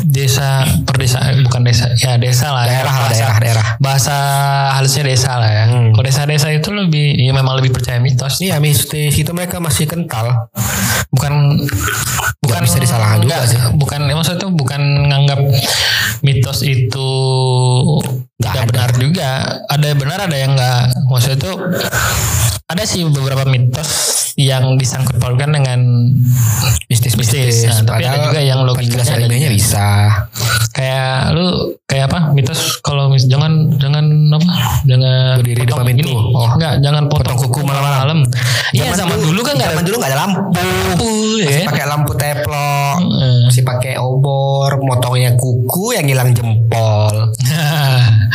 desa 0.04 0.60
perdesaan 0.82 1.40
bukan 1.42 1.62
desa 1.62 1.86
ya 1.94 2.16
desa 2.16 2.50
lah 2.50 2.64
ya. 2.64 2.82
Daerah 2.82 2.90
lah, 2.90 3.00
bahasa, 3.00 3.14
daerah, 3.16 3.38
daerah. 3.38 3.66
bahasa 3.78 4.16
halusnya 4.74 5.04
desa 5.06 5.30
lah 5.36 5.48
ya 5.48 5.64
Hmm. 5.70 5.92
kalau 5.92 6.02
desa-desa 6.02 6.48
itu 6.50 6.68
lebih 6.70 7.14
ya 7.14 7.30
memang 7.30 7.54
lebih 7.56 7.70
percaya 7.70 7.96
mitos 7.96 8.40
Iya, 8.40 8.58
mistis 8.58 9.14
itu 9.14 9.30
mereka 9.30 9.60
masih 9.60 9.86
kental. 9.86 10.50
bukan 11.10 11.32
bukan 12.40 12.60
bisa 12.62 12.78
disalahkan 12.78 13.20
juga 13.20 13.38
enggak, 13.38 13.42
sih. 13.46 13.60
bukan 13.74 14.00
ya, 14.02 14.14
maksudnya 14.14 14.40
tuh 14.40 14.50
bukan 14.50 14.80
nganggap 15.06 15.40
mitos 16.20 16.62
itu 16.62 17.08
Nggak 18.40 18.50
nggak 18.50 18.62
ada. 18.62 18.70
benar 18.72 18.90
juga 18.96 19.28
ada 19.68 19.84
yang 19.84 19.98
benar 19.98 20.18
ada 20.24 20.36
yang 20.36 20.52
enggak 20.54 20.80
maksudnya 21.06 21.38
tuh 21.38 21.56
ada 22.66 22.82
sih 22.82 23.02
beberapa 23.04 23.42
mitos 23.44 23.90
yang 24.38 24.78
disangkut 24.78 25.18
pautkan 25.18 25.50
dengan 25.50 25.82
Mistis, 26.86 27.18
Mistis. 27.18 27.66
Nah, 27.66 27.82
tapi 27.84 28.02
ada 28.02 28.18
juga 28.24 28.40
yang 28.40 28.62
ilmiahnya 28.64 29.50
juga. 29.50 29.50
bisa. 29.52 29.86
kayak 30.70 31.34
lu 31.34 31.46
kayak 31.84 32.06
apa 32.06 32.30
mitos 32.30 32.78
kalau 32.80 33.10
mis 33.10 33.26
jangan 33.26 33.74
jangan 33.76 34.06
apa 34.30 34.48
jangan 34.86 35.34
Berdiri 35.42 35.66
depan 35.66 35.82
pintu. 35.84 36.08
ini. 36.08 36.14
Oh. 36.14 36.50
enggak 36.54 36.78
jangan 36.78 37.02
potong, 37.10 37.36
Potong 37.36 37.50
kuku 37.50 37.60
malam-malam. 37.66 38.18
iya 38.70 38.94
zaman 38.94 39.18
dulu 39.18 39.40
kan 39.42 39.58
enggak 39.58 39.70
zaman 39.70 39.82
ada 39.82 39.88
dulu 39.90 39.96
nggak 39.98 40.10
ada 40.14 40.18
lampu. 40.22 40.40
lampu 40.54 41.10
ya 41.42 41.58
pakai 41.66 41.84
lampu 41.84 42.10
teplok. 42.14 42.96
Heeh. 43.02 43.38
Masih 43.50 43.64
pakai 43.66 43.92
obor, 43.98 44.70
motongnya 44.78 45.34
kuku 45.34 45.98
yang 45.98 46.06
hilang 46.06 46.30
jempol. 46.32 47.34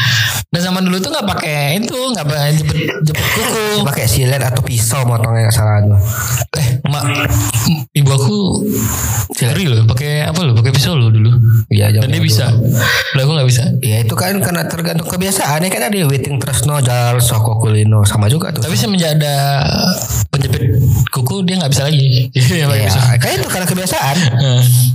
Dan 0.52 0.60
zaman 0.62 0.82
dulu 0.88 0.98
tuh 1.02 1.12
nggak 1.12 1.28
pakai 1.28 1.80
itu, 1.82 2.00
nggak 2.16 2.26
pakai 2.26 2.50
jepit 2.56 2.80
jepit 3.04 3.26
kuku. 3.36 3.84
Pakai 3.84 4.06
silet 4.08 4.40
atau 4.40 4.62
pisau 4.64 5.04
motongnya 5.04 5.48
nggak 5.48 5.56
salah 5.56 5.84
tuh. 5.84 6.00
Eh, 6.60 6.68
mak, 6.88 7.04
ibu 7.92 8.12
aku 8.12 8.38
cari 9.36 9.64
loh, 9.68 9.84
pakai 9.90 10.28
apa 10.28 10.40
loh, 10.46 10.54
pakai 10.56 10.72
pisau 10.72 10.96
loh 10.96 11.12
dulu. 11.12 11.32
Iya, 11.68 11.92
Dan 12.00 12.12
dia 12.12 12.24
bisa. 12.24 12.48
Lah 13.16 13.22
aku 13.26 13.32
nggak 13.36 13.50
bisa. 13.50 13.64
Ya 13.84 14.04
itu 14.04 14.16
kan 14.16 14.40
karena 14.40 14.64
tergantung 14.70 15.08
kebiasaan 15.12 15.66
ya 15.66 15.70
kan 15.70 15.92
ada 15.92 15.98
waiting 16.08 16.40
tresno 16.40 16.80
jalan 16.80 17.20
soko 17.20 17.60
kulino 17.60 18.08
sama 18.08 18.32
juga 18.32 18.56
tuh. 18.56 18.64
Tapi 18.64 18.76
semenjak 18.80 19.20
ada 19.20 19.66
penjepit 20.32 20.80
kuku 21.36 21.44
dia 21.44 21.56
nggak 21.60 21.72
bisa 21.76 21.84
lagi. 21.84 22.08
Iya, 22.56 22.72
ya, 22.72 23.20
kan 23.20 23.30
itu 23.36 23.48
karena 23.52 23.68
kebiasaan. 23.68 24.18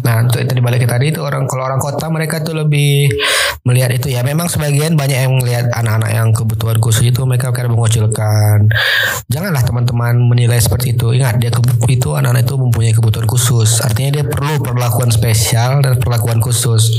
Nah, 0.00 0.24
untuk 0.24 0.40
itu 0.40 0.57
dibalik 0.57 0.88
tadi 0.88 1.12
itu 1.12 1.20
orang 1.20 1.44
kalau 1.44 1.68
orang 1.68 1.76
kota 1.76 2.09
mereka 2.09 2.40
tuh 2.40 2.57
lebih 2.57 3.12
melihat 3.68 3.92
itu 3.92 4.09
ya. 4.09 4.24
Memang 4.24 4.48
sebagian 4.48 4.96
banyak 4.96 5.29
yang 5.29 5.37
melihat 5.37 5.68
anak-anak 5.76 6.11
yang 6.16 6.29
kebutuhan 6.33 6.81
khusus 6.81 7.12
itu 7.12 7.20
mereka 7.29 7.53
kayak 7.53 7.68
mengucilkan. 7.68 8.64
Janganlah 9.29 9.61
teman-teman 9.61 10.16
menilai 10.16 10.57
seperti 10.57 10.96
itu. 10.96 11.12
Ingat 11.12 11.37
dia 11.37 11.53
kebu- 11.53 11.85
itu 11.92 12.16
anak-anak 12.16 12.48
itu 12.48 12.57
mempunyai 12.57 12.96
kebutuhan 12.96 13.29
khusus. 13.29 13.85
Artinya 13.85 14.11
dia 14.20 14.24
perlu 14.24 14.57
perlakuan 14.64 15.12
spesial 15.12 15.85
dan 15.85 16.00
perlakuan 16.00 16.40
khusus. 16.40 16.96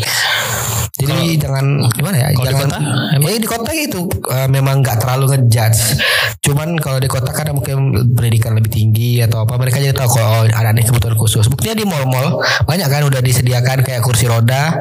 Jadi 1.01 1.41
jangan 1.41 1.89
gimana 1.97 2.15
ya? 2.19 2.27
kalau 2.37 2.45
di 2.45 2.45
jangan 2.45 2.67
kota, 2.69 2.77
emang? 3.17 3.29
ya 3.31 3.39
di 3.41 3.49
kota 3.49 3.69
gitu 3.73 3.99
eh, 4.29 4.47
memang 4.51 4.75
nggak 4.85 4.97
terlalu 5.01 5.25
ngejudge. 5.33 5.81
Cuman 6.45 6.77
kalau 6.77 7.01
di 7.01 7.09
kota 7.09 7.33
kan 7.33 7.49
mungkin 7.55 7.93
pendidikan 8.13 8.53
lebih 8.53 8.69
tinggi 8.69 9.23
atau 9.31 9.47
apa 9.47 9.55
mereka 9.55 9.79
jadi 9.79 9.95
tahu 9.95 10.19
kalau 10.19 10.43
ada 10.43 10.75
nih 10.75 10.83
kebutuhan 10.83 11.15
khusus. 11.15 11.47
Buktinya 11.47 11.79
di 11.79 11.87
mall-mall 11.87 12.43
banyak 12.67 12.87
kan 12.91 13.07
udah 13.07 13.23
disediakan 13.23 13.79
kayak 13.87 14.03
kursi 14.03 14.27
roda 14.27 14.75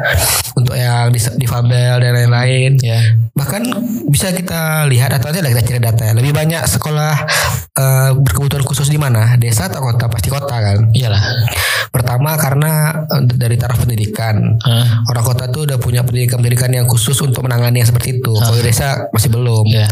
untuk 0.58 0.74
yang 0.74 1.14
difabel 1.14 2.02
dan 2.02 2.10
lain-lain. 2.18 2.74
Ya. 2.82 2.98
Bahkan 3.38 3.62
bisa 4.10 4.34
kita 4.34 4.90
lihat 4.90 5.14
atau 5.14 5.30
nanti 5.30 5.54
kita 5.54 5.62
cari 5.62 5.78
data 5.78 6.02
ya. 6.02 6.12
Lebih 6.18 6.34
banyak 6.34 6.66
sekolah 6.66 7.12
eh, 7.78 8.10
berkebutuhan 8.18 8.66
khusus 8.66 8.90
di 8.90 8.98
mana? 8.98 9.38
Desa 9.38 9.70
atau 9.70 9.86
kota? 9.86 10.10
Pasti 10.10 10.34
kota 10.34 10.58
kan. 10.58 10.90
Iyalah. 10.90 11.22
Pertama 11.94 12.34
karena 12.34 13.06
eh, 13.06 13.22
dari 13.30 13.54
taraf 13.54 13.86
pendidikan. 13.86 14.58
Hah? 14.66 15.06
Orang 15.06 15.22
kota 15.22 15.46
tuh 15.46 15.70
udah 15.70 15.78
punya 15.78 16.02
pendidikan-pendidikan 16.02 16.74
yang 16.74 16.90
khusus 16.90 17.14
untuk 17.22 17.46
menangani 17.46 17.86
yang 17.86 17.88
seperti 17.88 18.18
itu. 18.18 18.34
Kalau 18.34 18.58
di 18.58 18.66
desa 18.66 19.06
masih 19.14 19.30
belum. 19.30 19.62
Ya. 19.70 19.86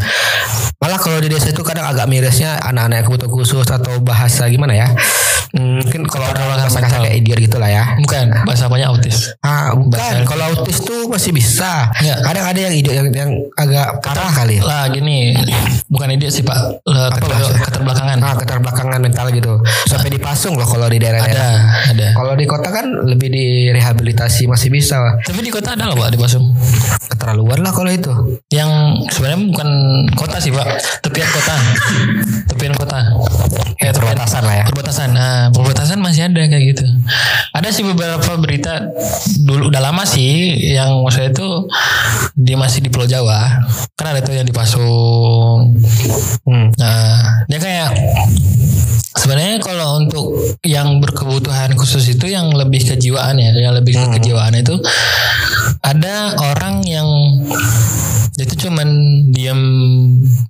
Malah 0.83 0.99
kalau 0.99 1.19
di 1.23 1.31
desa 1.31 1.51
itu 1.51 1.63
kadang 1.63 1.87
agak 1.87 2.07
mirisnya 2.11 2.59
anak-anak 2.59 3.03
yang 3.03 3.05
kebutuhan 3.07 3.31
khusus 3.31 3.67
atau 3.67 3.99
bahasa 4.03 4.48
gimana 4.49 4.73
ya? 4.75 4.87
Hmm, 5.49 5.81
mungkin 5.81 6.05
kalau 6.05 6.29
ada 6.29 6.45
bahasa 6.45 6.77
kasar 6.77 7.01
kayak 7.01 7.25
idiot 7.25 7.41
gitu 7.41 7.57
lah 7.57 7.73
ya. 7.73 7.83
Bukan, 7.97 8.45
bahasa 8.45 8.69
apanya 8.69 8.93
autis. 8.93 9.33
Ah, 9.41 9.73
bukan. 9.73 10.21
Kalau 10.21 10.45
autis 10.53 10.77
tuh 10.77 11.09
masih 11.09 11.33
bisa. 11.33 11.89
Enggak. 11.97 12.21
Kadang 12.21 12.45
ada 12.53 12.59
yang 12.69 12.73
idiot 12.77 12.93
yang, 12.93 13.09
yang 13.09 13.31
agak 13.57 13.97
parah 14.05 14.29
kali. 14.29 14.61
Lah 14.61 14.85
gini, 14.93 15.33
bukan 15.89 16.13
ide 16.13 16.29
sih 16.29 16.45
Pak. 16.45 16.85
Lah, 16.85 17.09
keter- 17.17 17.33
bahasa? 17.33 17.53
keterbelakangan. 17.65 18.17
Ah, 18.21 18.35
keterbelakangan 18.37 18.99
mental 19.01 19.25
gitu. 19.33 19.57
Sampai 19.89 20.13
dipasung 20.13 20.53
loh 20.53 20.69
kalau 20.69 20.85
di 20.85 21.01
daerah-daerah. 21.01 21.33
Ada, 21.33 21.91
ada. 21.97 22.07
Kalau 22.13 22.33
di 22.37 22.45
kota 22.45 22.69
kan 22.69 22.85
lebih 23.09 23.33
direhabilitasi 23.33 24.45
masih 24.45 24.69
bisa. 24.69 25.01
Tapi 25.25 25.41
di 25.41 25.49
kota 25.49 25.73
ada 25.73 25.89
loh 25.89 25.97
Pak 25.97 26.13
di 26.13 26.21
Pasung. 26.21 26.45
Keterlaluan 27.09 27.65
lah 27.65 27.73
kalau 27.73 27.89
itu. 27.89 28.13
Yang 28.53 28.69
sebenarnya 29.17 29.49
bukan 29.49 29.69
kota 30.13 30.37
sih 30.37 30.53
Pak, 30.53 30.67
tepian 31.01 31.25
kota. 31.25 31.55
tepian 32.53 32.73
kota. 32.77 32.99
Kayak 33.81 33.97
tepian- 33.97 34.19
Perbatasan 34.39 34.47
lah 34.47 34.55
ya. 34.55 34.65
Perbatasan. 34.71 35.09
Nah, 35.11 35.37
perbatasan 35.51 35.97
masih 35.99 36.21
ada 36.31 36.41
kayak 36.47 36.63
gitu. 36.75 36.85
Ada 37.51 37.67
sih 37.75 37.83
beberapa 37.83 38.31
berita 38.39 38.87
dulu 39.43 39.67
udah 39.67 39.81
lama 39.83 40.03
sih 40.07 40.55
yang 40.71 41.03
maksudnya 41.03 41.35
itu 41.35 41.47
dia 42.39 42.55
masih 42.55 42.79
di 42.79 42.89
Pulau 42.89 43.09
Jawa. 43.09 43.67
Kan 43.99 44.15
ada 44.15 44.23
tuh 44.23 44.35
yang 44.35 44.47
di 44.47 44.55
Pasung. 44.55 45.75
Hmm. 46.47 46.67
Nah, 46.79 47.43
dia 47.51 47.59
kayak 47.59 47.89
sebenarnya 49.17 49.57
kalau 49.61 50.01
untuk 50.01 50.25
yang 50.65 51.01
berkebutuhan 51.03 51.73
khusus 51.75 52.05
itu 52.13 52.29
yang 52.29 52.49
lebih 52.53 52.81
kejiwaan 52.83 53.37
ya, 53.37 53.51
yang 53.55 53.73
lebih 53.75 53.97
ke 53.97 54.05
kejiwaan 54.19 54.53
itu 54.57 54.77
ada 55.83 56.35
orang 56.37 56.83
yang 56.85 57.07
itu 58.39 58.55
cuman 58.67 58.87
diam 59.35 59.59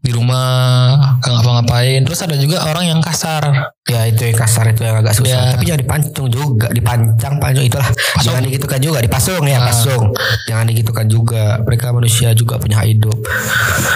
di 0.06 0.12
rumah 0.14 0.94
gak 1.26 1.32
ngapa-ngapain. 1.34 2.06
Terus 2.06 2.22
ada 2.22 2.38
juga 2.38 2.62
orang 2.70 2.86
yang 2.86 3.00
kasar. 3.02 3.74
Ya 3.90 4.06
itu 4.06 4.30
yang 4.30 4.38
kasar 4.38 4.70
itu 4.70 4.86
yang 4.86 5.02
agak 5.02 5.18
susah. 5.18 5.34
Ya. 5.34 5.42
Tapi 5.58 5.66
jangan 5.66 5.82
dipancung 5.82 6.28
juga, 6.30 6.68
dipancang, 6.70 7.34
pancung 7.42 7.66
itulah. 7.66 7.90
Jangan 8.22 8.42
digitukan 8.46 8.78
juga, 8.78 8.98
dipasung 9.02 9.44
ya, 9.50 9.58
pasung. 9.66 10.14
Jangan 10.46 10.66
digitukan 10.70 11.06
juga. 11.10 11.58
Mereka 11.66 11.90
manusia 11.90 12.30
juga 12.38 12.62
punya 12.62 12.78
hak 12.78 12.88
hidup. 12.94 13.18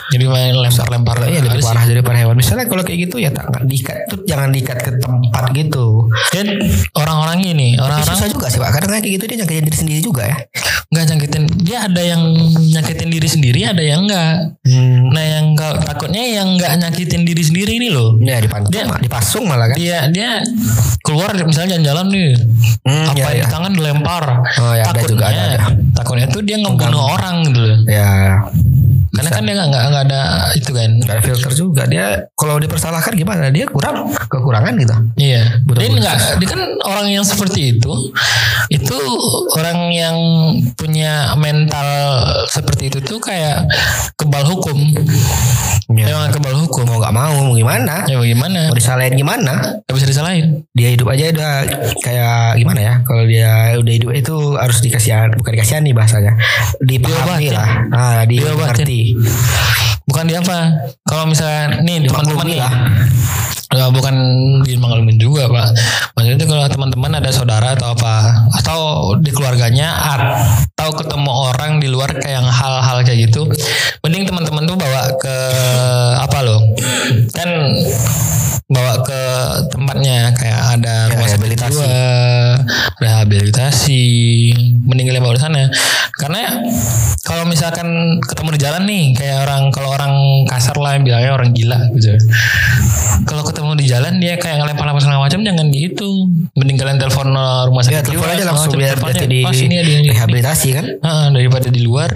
Jadi 0.10 0.26
main 0.26 0.58
lempar-lempar. 0.58 1.30
Iya 1.30 1.46
lebih 1.46 1.62
Ada 1.62 1.62
sih. 1.62 1.70
parah 1.70 1.86
daripada 1.86 2.18
hewan. 2.18 2.36
Misalnya 2.42 2.66
kalau 2.66 2.82
kayak 2.82 3.00
gitu 3.06 3.22
ya 3.22 3.30
tak 3.30 3.62
diikat 3.70 4.10
tuh 4.10 4.23
jangan 4.26 4.50
diikat 4.52 4.78
ke 4.82 4.92
tempat 5.00 5.44
gitu. 5.56 6.08
Dan 6.32 6.60
orang-orang 6.96 7.44
ini, 7.44 7.76
orang-orang 7.78 8.16
susah 8.16 8.30
juga 8.30 8.48
sih 8.50 8.60
pak. 8.60 8.70
Kadang 8.76 9.00
kayak 9.00 9.14
gitu 9.20 9.24
dia 9.30 9.38
nyakitin 9.44 9.66
diri 9.66 9.78
sendiri 9.78 10.00
juga 10.04 10.24
ya. 10.28 10.38
nggak 10.94 11.06
nyakitin. 11.10 11.44
Dia 11.66 11.78
ada 11.90 12.02
yang 12.06 12.22
nyakitin 12.78 13.10
diri 13.10 13.30
sendiri, 13.30 13.60
ada 13.66 13.82
yang 13.82 14.06
enggak. 14.06 14.54
Hmm. 14.62 15.10
Nah 15.10 15.24
yang 15.26 15.46
kalau 15.58 15.82
takutnya 15.82 16.22
yang 16.22 16.54
nggak 16.54 16.74
nyakitin 16.86 17.26
diri 17.26 17.44
sendiri 17.44 17.72
ini 17.82 17.90
loh. 17.90 18.18
Ya 18.22 18.38
dipancung, 18.38 18.70
Dia- 18.70 19.02
dipasung 19.02 19.46
malah 19.50 19.74
kan. 19.74 19.78
Dia 19.78 20.08
dia 20.14 20.46
keluar 21.02 21.34
misalnya 21.34 21.76
jalan-jalan 21.78 22.06
nih. 22.14 22.32
Hmm, 22.86 23.06
apa 23.10 23.20
ya, 23.20 23.30
di 23.34 23.42
ya. 23.42 23.48
tangan 23.50 23.72
dilempar. 23.74 24.24
Oh, 24.62 24.74
ya, 24.78 24.84
ada 24.86 25.02
juga, 25.08 25.26
ada, 25.32 25.42
ada. 25.50 25.60
Takutnya 25.98 26.28
tuh 26.30 26.42
dia 26.46 26.58
ngebunuh 26.62 27.04
orang 27.18 27.36
gitu. 27.50 27.64
Ya 27.90 28.44
Karena 29.14 29.30
kan 29.30 29.44
dia 29.46 29.56
nggak 29.62 30.04
ada 30.10 30.22
itu 30.58 30.72
kan. 30.74 30.90
nggak 30.98 31.16
ada 31.16 31.24
filter 31.24 31.52
juga. 31.54 31.86
Dia 31.86 32.26
kalau 32.34 32.58
dipersalahkan 32.58 33.14
gimana? 33.14 33.54
Dia 33.54 33.70
kurang 33.70 34.10
kekurangan 34.10 34.74
gitu. 34.82 34.96
Iya. 35.22 35.62
Betul, 35.64 35.80
Dia 35.86 35.90
nggak 36.02 36.18
dia 36.42 36.48
kan 36.50 36.62
orang 36.90 37.08
yang 37.14 37.22
seperti 37.22 37.78
itu 37.78 37.94
itu 38.74 38.98
orang 39.54 39.94
yang 39.94 40.18
punya 40.74 41.38
mental 41.38 41.88
seperti 42.50 42.90
itu 42.90 43.00
tuh 43.06 43.22
kayak 43.22 43.70
kebal 44.18 44.42
hukum. 44.50 44.78
Ya. 45.94 46.10
Memang 46.10 46.34
kebal 46.34 46.56
hukum. 46.58 46.90
Mau 46.90 46.98
nggak 46.98 47.14
mau 47.14 47.34
mau 47.38 47.54
gimana? 47.54 48.08
Ya 48.10 48.18
bagaimana? 48.18 48.74
Mau 48.74 48.78
disalahin 48.78 49.14
gimana? 49.14 49.84
Gak 49.86 49.94
bisa 49.94 50.08
disalahin. 50.10 50.66
Dia 50.74 50.90
hidup 50.96 51.12
aja 51.12 51.30
udah 51.30 51.54
kayak 52.02 52.58
gimana 52.58 52.80
ya? 52.82 52.94
Kalau 53.06 53.24
dia 53.30 53.78
udah 53.78 53.94
hidup 53.94 54.10
itu 54.16 54.36
harus 54.58 54.80
dikasihan, 54.82 55.30
bukan 55.38 55.54
dikasihani 55.54 55.92
bahasanya. 55.94 56.34
Dipahami 56.82 57.46
Diobatin. 57.46 57.54
lah. 57.54 57.70
Ah, 57.94 58.22
Diobatin. 58.26 58.90
Bukan 60.08 60.24
di 60.28 60.36
apa? 60.36 60.72
Kalau 61.04 61.28
misalnya 61.28 61.80
nih 61.84 62.08
teman-teman 62.08 62.46
nih. 62.48 62.60
lah. 62.60 62.74
Ya, 63.74 63.90
bukan 63.90 64.14
dimaklumin 64.62 65.18
juga 65.18 65.50
pak. 65.50 65.74
Maksudnya 66.14 66.38
itu 66.38 66.46
kalau 66.46 66.70
teman-teman 66.70 67.18
ada 67.18 67.34
saudara 67.34 67.74
atau 67.74 67.98
apa, 67.98 68.46
atau 68.54 68.80
di 69.18 69.34
keluarganya 69.34 69.98
atau 70.14 70.94
ketemu 70.94 71.32
orang 71.50 71.82
di 71.82 71.90
luar 71.90 72.14
kayak 72.14 72.38
yang 72.38 72.46
hal-hal 72.46 73.02
kayak 73.02 73.34
gitu, 73.34 73.50
mending 74.06 74.30
teman-teman 74.30 74.70
tuh 74.70 74.78
bawa 74.78 75.10
ke 75.18 75.36
apa 76.22 76.40
loh? 76.46 76.62
Kan 77.34 77.50
bawa 78.74 79.06
ke 79.06 79.22
tempatnya 79.70 80.34
kayak 80.34 80.62
ada 80.80 81.14
rumah 81.14 81.30
sakit 81.30 81.38
rehabilitasi. 81.38 81.70
jiwa, 81.70 81.94
rehabilitasi, 82.98 84.04
mending 84.90 85.08
bawa 85.22 85.38
ke 85.38 85.42
sana. 85.46 85.64
Karena 86.18 86.42
kalau 87.22 87.46
misalkan 87.46 88.18
ketemu 88.26 88.50
di 88.58 88.60
jalan 88.60 88.84
nih, 88.90 89.06
kayak 89.14 89.38
orang 89.46 89.70
kalau 89.70 89.90
orang 89.94 90.14
kasar 90.50 90.76
lah 90.82 90.98
yang 90.98 91.06
bilangnya 91.06 91.32
orang 91.38 91.54
gila 91.54 91.80
gitu. 91.94 92.18
Kalau 93.24 93.46
ketemu 93.46 93.72
di 93.78 93.86
jalan 93.88 94.14
dia 94.20 94.36
kayak 94.36 94.60
ngelempar-lempar 94.60 95.02
segala 95.06 95.24
macam 95.24 95.40
jangan 95.46 95.70
gitu. 95.70 96.28
Mending 96.58 96.78
kalian 96.82 96.98
telepon 97.00 97.30
uh, 97.34 97.70
rumah 97.70 97.86
sakit 97.86 98.02
Ya 98.02 98.04
telepon 98.04 98.30
aja 98.34 98.44
langsung 98.50 98.74
biar 98.76 98.98
aja, 99.00 99.26
di 99.30 99.40
"Pas, 99.46 99.56
ini 99.56 99.76
ada 99.80 99.88
ini, 99.88 99.96
ini." 100.04 100.10
rehabilitasi 100.12 100.68
kan? 100.76 100.86
Heeh, 101.00 101.26
daripada 101.32 101.68
di 101.70 101.82
luar 101.86 102.10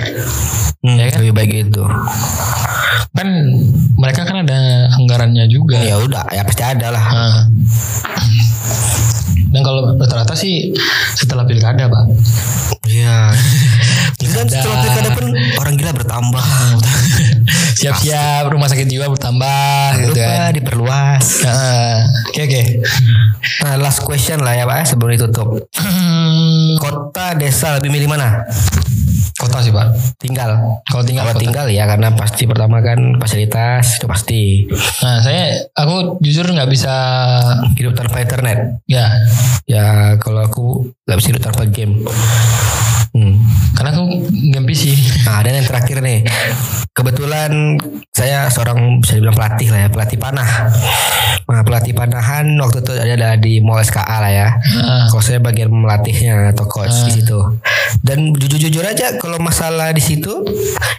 Hmm, 0.78 0.94
Ya 0.94 1.10
kan? 1.10 1.26
Lebih 1.26 1.34
baik 1.34 1.52
itu. 1.68 1.84
Kan 3.16 3.28
mereka 3.98 4.28
kan 4.28 4.44
ada 4.44 4.92
anggarannya 4.96 5.46
juga. 5.50 5.80
Ya 5.80 6.00
udah, 6.00 6.28
ya 6.32 6.42
pasti 6.44 6.64
ada 6.64 6.88
lah. 6.92 7.06
Nah. 7.08 7.40
Dan 9.48 9.62
kalau 9.64 9.96
rata-rata 9.96 10.36
sih 10.36 10.76
setelah 11.16 11.48
pilkada, 11.48 11.88
Pak. 11.88 12.04
Iya. 12.88 13.32
Dan 14.18 14.46
setelah 14.50 14.84
pilkada 14.84 15.10
pun 15.16 15.26
orang 15.62 15.74
gila 15.80 15.92
bertambah. 15.96 16.46
Siap-siap 17.78 18.50
rumah 18.50 18.68
sakit 18.68 18.90
jiwa 18.90 19.08
bertambah 19.14 19.88
gitu 20.04 20.14
Lupa 20.18 20.26
kan. 20.28 20.52
diperluas. 20.52 21.26
Heeh. 21.46 21.96
Oke 22.34 22.42
oke. 22.50 22.64
Nah, 23.64 23.76
last 23.80 24.02
question 24.04 24.42
lah 24.44 24.58
ya 24.58 24.66
Pak 24.68 24.90
sebelum 24.90 25.16
ditutup. 25.16 25.48
Kota, 26.82 27.38
desa 27.38 27.78
lebih 27.80 27.94
milih 27.94 28.10
mana? 28.10 28.44
Kota 29.38 29.62
sih, 29.62 29.74
Pak. 29.74 30.18
Tinggal. 30.18 30.82
Kalau 30.88 31.04
tinggal 31.06 31.30
Kalau 31.30 31.42
tinggal 31.42 31.66
ya 31.70 31.86
karena 31.86 32.10
pasti 32.18 32.44
pertama 32.50 32.82
kan 32.82 33.20
fasilitas 33.22 34.02
itu 34.02 34.06
pasti. 34.10 34.42
Nah, 35.04 35.22
saya 35.22 35.68
aku 35.78 36.18
jujur 36.24 36.50
nggak 36.50 36.70
bisa 36.70 36.96
Hidup 37.78 37.94
tanpa 37.94 38.24
internet. 38.24 38.82
ya 38.90 39.10
Ya 39.68 40.16
kalau 40.18 40.42
aku 40.42 40.66
nggak 41.06 41.18
bisa 41.20 41.28
hidup 41.36 41.44
tanpa 41.44 41.64
game. 41.70 42.02
Hmm. 43.18 43.42
Karena 43.78 43.94
aku 43.94 44.26
game 44.34 44.66
PC. 44.66 44.98
Nah 45.30 45.46
dan 45.46 45.62
yang 45.62 45.68
terakhir 45.70 46.02
nih. 46.02 46.26
Kebetulan 46.98 47.78
saya 48.10 48.50
seorang 48.50 49.06
bisa 49.06 49.22
dibilang 49.22 49.38
pelatih 49.38 49.70
lah 49.70 49.86
ya 49.86 49.90
Pelatih 49.94 50.18
panah. 50.18 50.50
Nah 51.46 51.62
pelatih 51.62 51.94
panahan 51.94 52.58
waktu 52.58 52.82
itu 52.82 52.92
ada 52.98 53.38
di 53.38 53.62
Mall 53.62 53.86
SKA 53.86 54.18
lah 54.18 54.32
ya. 54.34 54.48
Heeh. 54.58 55.02
Kalau 55.14 55.22
saya 55.22 55.38
bagian 55.38 55.70
melatihnya 55.70 56.58
atau 56.58 56.66
coach 56.66 57.06
di 57.06 57.22
situ. 57.22 57.38
Dan 58.02 58.34
jujur-jujur 58.34 58.82
aja 58.84 59.16
kalau 59.16 59.40
masalah 59.40 59.96
di 59.96 60.04
situ 60.04 60.44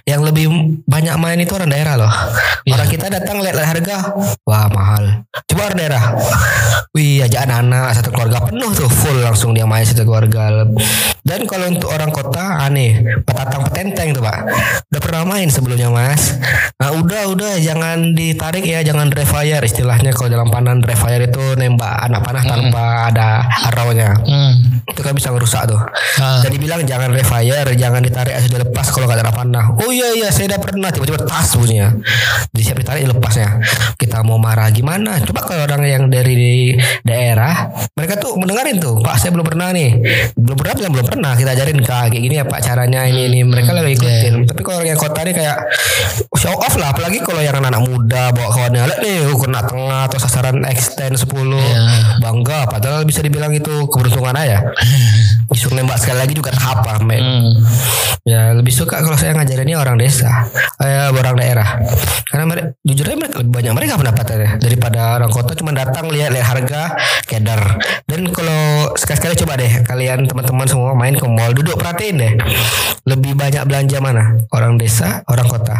Yang 0.09 0.33
lebih 0.33 0.47
banyak 0.89 1.15
main 1.21 1.37
itu 1.37 1.53
orang 1.53 1.69
daerah 1.69 1.95
loh. 2.01 2.13
Orang 2.65 2.89
kita 2.89 3.13
datang 3.13 3.45
lihat 3.45 3.61
harga 3.61 4.17
Wah 4.49 4.71
mahal. 4.73 5.27
Coba 5.45 5.69
orang 5.69 5.79
daerah. 5.83 6.05
Wih 6.97 7.21
ajak 7.27 7.45
anak-anak 7.45 7.93
satu 7.93 8.09
keluarga 8.15 8.39
penuh 8.49 8.71
tuh 8.73 8.89
Full 8.89 9.21
langsung 9.21 9.53
dia 9.53 9.69
main 9.69 9.85
satu 9.85 10.09
keluarga. 10.09 10.65
Dan 11.21 11.45
kalau 11.45 11.69
untuk 11.69 11.93
orang 11.93 12.09
kota 12.09 12.65
aneh 12.69 13.25
Petatang 13.25 13.65
petenteng 13.67 14.13
tuh 14.13 14.23
pak 14.23 14.45
Udah 14.93 15.01
pernah 15.01 15.23
main 15.25 15.49
sebelumnya 15.49 15.89
mas 15.89 16.37
Nah 16.79 16.95
udah 16.95 17.33
udah 17.33 17.53
jangan 17.59 18.13
ditarik 18.15 18.63
ya 18.63 18.85
Jangan 18.85 19.11
refire 19.11 19.65
istilahnya 19.65 20.13
Kalau 20.15 20.29
dalam 20.31 20.49
panan 20.53 20.85
refire 20.85 21.27
itu 21.27 21.57
nembak 21.57 22.07
anak 22.07 22.21
panah 22.23 22.45
tanpa 22.45 22.85
ada 23.11 23.29
arrownya 23.69 24.21
Hmm. 24.29 24.83
itu 24.89 25.01
kan 25.01 25.13
bisa 25.17 25.33
ngerusak 25.33 25.69
tuh. 25.69 25.81
Ah. 26.21 26.41
Jadi 26.45 26.57
bilang 26.61 26.81
jangan 26.85 27.13
refire, 27.13 27.73
jangan 27.77 28.01
ditarik 28.05 28.35
sudah 28.45 28.61
lepas 28.67 28.87
kalau 28.93 29.09
nggak 29.09 29.25
ada 29.25 29.33
panah. 29.33 29.65
Oh 29.81 29.89
iya 29.89 30.13
iya 30.17 30.29
saya 30.29 30.53
udah 30.53 30.61
pernah 30.61 30.89
tiba-tiba 30.93 31.25
tas 31.25 31.55
bunyinya. 31.57 31.97
Disiap 32.53 32.77
ditarik 32.77 33.09
lepasnya. 33.09 33.61
Kita 33.97 34.21
mau 34.25 34.37
marah 34.37 34.69
gimana? 34.69 35.21
Coba 35.25 35.45
kalau 35.45 35.65
orang 35.65 35.83
yang 35.87 36.05
dari 36.13 36.77
daerah, 37.05 37.73
mereka 37.97 38.21
tuh 38.21 38.37
mendengarin 38.37 38.77
tuh. 38.81 39.01
Pak 39.01 39.17
saya 39.17 39.31
belum 39.33 39.47
pernah 39.47 39.73
nih. 39.73 39.91
Belum 40.37 40.57
pernah 40.57 40.73
belum 40.77 41.07
pernah. 41.07 41.33
Kita 41.37 41.51
ajarin 41.57 41.79
kak 41.81 42.05
kayak 42.13 42.23
gini 42.25 42.35
ya 42.41 42.45
Pak 42.45 42.58
caranya 42.63 43.07
ini 43.07 43.31
ini. 43.31 43.41
Mereka 43.47 43.71
lagi 43.75 43.95
ikutin. 43.95 44.47
Tapi 44.47 44.61
kalau 44.63 44.83
orang 44.83 44.91
yang 44.95 45.01
kota 45.01 45.21
nih 45.25 45.35
kayak 45.35 45.57
show 46.37 46.55
off 46.55 46.75
lah. 46.77 46.93
Apalagi 46.93 47.21
kalau 47.23 47.41
yang 47.41 47.57
anak-anak 47.59 47.83
muda 47.85 48.23
bawa 48.33 48.49
kawannya 48.53 48.83
lihat 48.89 49.01
nih 49.01 49.17
oh, 49.29 49.39
kena 49.39 49.61
tengah 49.65 50.03
atau 50.09 50.19
sasaran 50.19 50.63
extend 50.69 51.17
10 51.17 51.29
Iya. 51.59 51.83
bangga 52.21 52.69
padahal 52.69 53.03
bisa 53.05 53.21
dibilang 53.23 53.51
itu 53.55 53.71
keberuntungan 53.89 54.35
aja 54.35 54.63
disuruh 55.53 55.81
nembak 55.81 55.97
sekali 55.97 56.19
lagi 56.21 56.35
juga 56.37 56.53
tahap 56.53 56.85
lah 56.85 56.99
men. 57.01 57.23
Hmm. 57.25 57.53
ya 58.29 58.53
lebih 58.53 58.69
suka 58.69 59.01
kalau 59.01 59.17
saya 59.17 59.33
ngajarinnya 59.33 59.81
orang 59.81 59.97
desa 59.97 60.45
eh, 60.85 61.09
orang 61.09 61.41
daerah 61.41 61.81
karena 62.29 62.45
mereka 62.45 62.67
jujur 62.85 63.05
aja 63.09 63.17
mereka 63.17 63.35
lebih 63.41 63.53
banyak 63.57 63.73
mereka 63.73 63.93
pendapatannya 63.97 64.51
daripada 64.61 65.01
orang 65.17 65.31
kota 65.33 65.57
cuma 65.57 65.73
datang 65.73 66.13
lihat 66.13 66.37
lihat 66.37 66.47
harga 66.53 66.83
kedar 67.25 67.81
dan 68.05 68.21
kalau 68.29 68.93
sekali-sekali 68.93 69.35
coba 69.41 69.53
deh 69.57 69.73
kalian 69.89 70.29
teman-teman 70.29 70.67
semua 70.69 70.93
main 70.93 71.17
ke 71.17 71.25
mall 71.25 71.57
duduk 71.57 71.81
perhatiin 71.81 72.17
deh 72.21 72.33
lebih 73.05 73.33
banyak 73.33 73.65
belanja 73.65 73.99
mana 73.99 74.37
orang 74.51 74.77
desa 74.77 75.25
orang 75.27 75.49
kota 75.49 75.77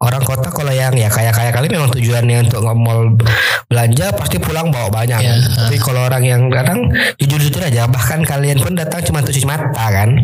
orang 0.00 0.22
kota 0.22 0.48
kalau 0.48 0.72
yang 0.72 0.92
ya 0.92 1.08
kaya 1.08 1.28
kaya 1.28 1.52
kali 1.52 1.68
memang 1.68 1.92
tujuannya 1.92 2.48
untuk 2.48 2.64
nge 2.64 2.74
mall 2.74 3.12
belanja 3.66 4.12
pasti 4.12 4.36
pulang 4.38 4.68
bawa 4.68 4.88
banyak 4.88 5.20
Ya. 5.20 5.36
tapi 5.40 5.76
kalau 5.76 6.04
orang 6.04 6.24
yang 6.24 6.42
datang 6.48 6.88
jujur-jujur 7.16 7.60
aja 7.60 7.84
bahkan 7.84 8.20
kalian 8.20 8.56
pun 8.56 8.72
datang 8.72 9.00
cuma 9.02 9.20
cuci 9.20 9.44
mata 9.44 9.84
kan 9.86 10.16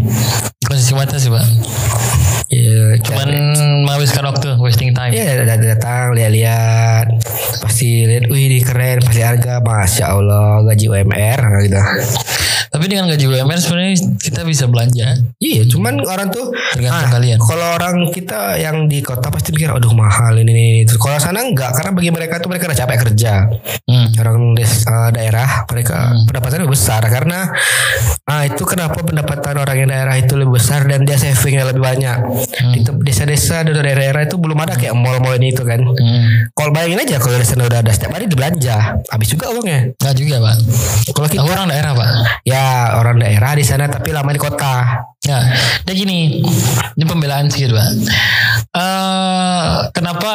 Kondisi 0.61 0.95
mata 0.95 1.19
sih 1.19 1.27
pak. 1.27 1.43
ya 2.47 2.95
Cuman 3.03 3.27
menghabiskan 3.83 4.23
waktu, 4.23 4.55
wasting 4.55 4.95
time. 4.95 5.11
Iya 5.11 5.43
datang, 5.43 5.67
datang 5.67 6.05
lihat-lihat 6.15 7.07
pasti 7.59 8.07
lihat 8.07 8.31
wih 8.31 8.47
ini 8.47 8.59
keren 8.63 9.03
pasti 9.03 9.19
harga 9.19 9.59
masya 9.59 10.15
Allah 10.15 10.63
gaji 10.63 10.87
UMR 10.87 11.41
gitu. 11.65 11.81
Tapi 12.71 12.85
dengan 12.87 13.11
gaji 13.11 13.25
UMR 13.27 13.59
sebenarnya 13.59 13.95
kita 14.23 14.47
bisa 14.47 14.71
belanja. 14.71 15.19
Iya 15.43 15.67
cuman 15.71 16.03
orang 16.03 16.29
tuh 16.29 16.51
Tergantung 16.75 17.11
kalian. 17.11 17.39
Kalau 17.39 17.67
orang 17.79 17.97
kita 18.11 18.59
yang 18.59 18.85
di 18.85 19.01
kota 19.01 19.31
pasti 19.31 19.55
mikir 19.55 19.71
aduh 19.71 19.95
mahal 19.95 20.35
ini 20.37 20.51
ini. 20.51 20.67
ini. 20.83 20.91
Kalau 20.91 21.17
sana 21.17 21.41
enggak 21.41 21.73
karena 21.73 21.91
bagi 21.95 22.11
mereka 22.11 22.35
tuh 22.39 22.51
mereka 22.51 22.67
udah 22.67 22.79
capek 22.79 22.99
kerja. 23.07 23.33
Hmm. 23.87 24.07
Orang 24.19 24.55
des, 24.55 24.73
eh, 24.83 25.11
daerah 25.11 25.65
mereka 25.67 26.15
pendapatannya 26.27 26.67
lebih 26.67 26.75
besar 26.75 27.03
karena 27.07 27.51
ah 28.25 28.43
itu 28.47 28.63
kenapa 28.63 29.03
pendapatan 29.03 29.55
orang 29.59 29.77
yang 29.77 29.89
daerah 29.91 30.15
itu 30.15 30.35
lebih 30.35 30.59
besar 30.59 30.87
dan 30.87 31.03
dia 31.03 31.19
savingnya 31.19 31.67
lebih 31.67 31.83
banyak. 31.83 32.19
Di 32.75 32.81
tem- 32.83 33.01
desa-desa 33.01 33.63
dan 33.63 33.75
daerah-daerah 33.75 34.27
itu 34.27 34.37
belum 34.39 34.59
ada 34.59 34.75
kayak 34.75 34.95
mall-mall 34.95 35.35
ini 35.39 35.51
itu 35.51 35.63
kan. 35.63 35.81
Hmm. 35.83 36.51
Kalau 36.55 36.71
bayangin 36.71 37.03
aja 37.03 37.17
kalau 37.19 37.37
di 37.37 37.47
sana 37.47 37.67
udah 37.67 37.81
ada 37.83 37.91
setiap 37.91 38.15
hari 38.15 38.27
dibelanja, 38.27 39.01
habis 39.07 39.29
juga 39.29 39.51
uangnya. 39.51 39.95
Enggak 39.99 40.15
juga 40.17 40.35
pak. 40.41 40.55
Kalau 41.11 41.29
kita 41.29 41.41
Aku 41.43 41.51
orang 41.51 41.69
daerah 41.69 41.93
pak. 41.93 42.09
ya 42.45 42.65
orang 42.97 43.17
daerah 43.19 43.53
di 43.55 43.65
sana 43.65 43.85
tapi 43.87 44.11
lama 44.11 44.31
di 44.31 44.41
kota. 44.41 44.75
Ya, 45.21 45.53
dia 45.85 45.93
gini, 45.93 46.41
ini 46.97 47.05
pembelaan 47.05 47.53
sedikit 47.53 47.77
pak. 47.77 47.89
Eh, 48.73 49.77
kenapa 49.93 50.33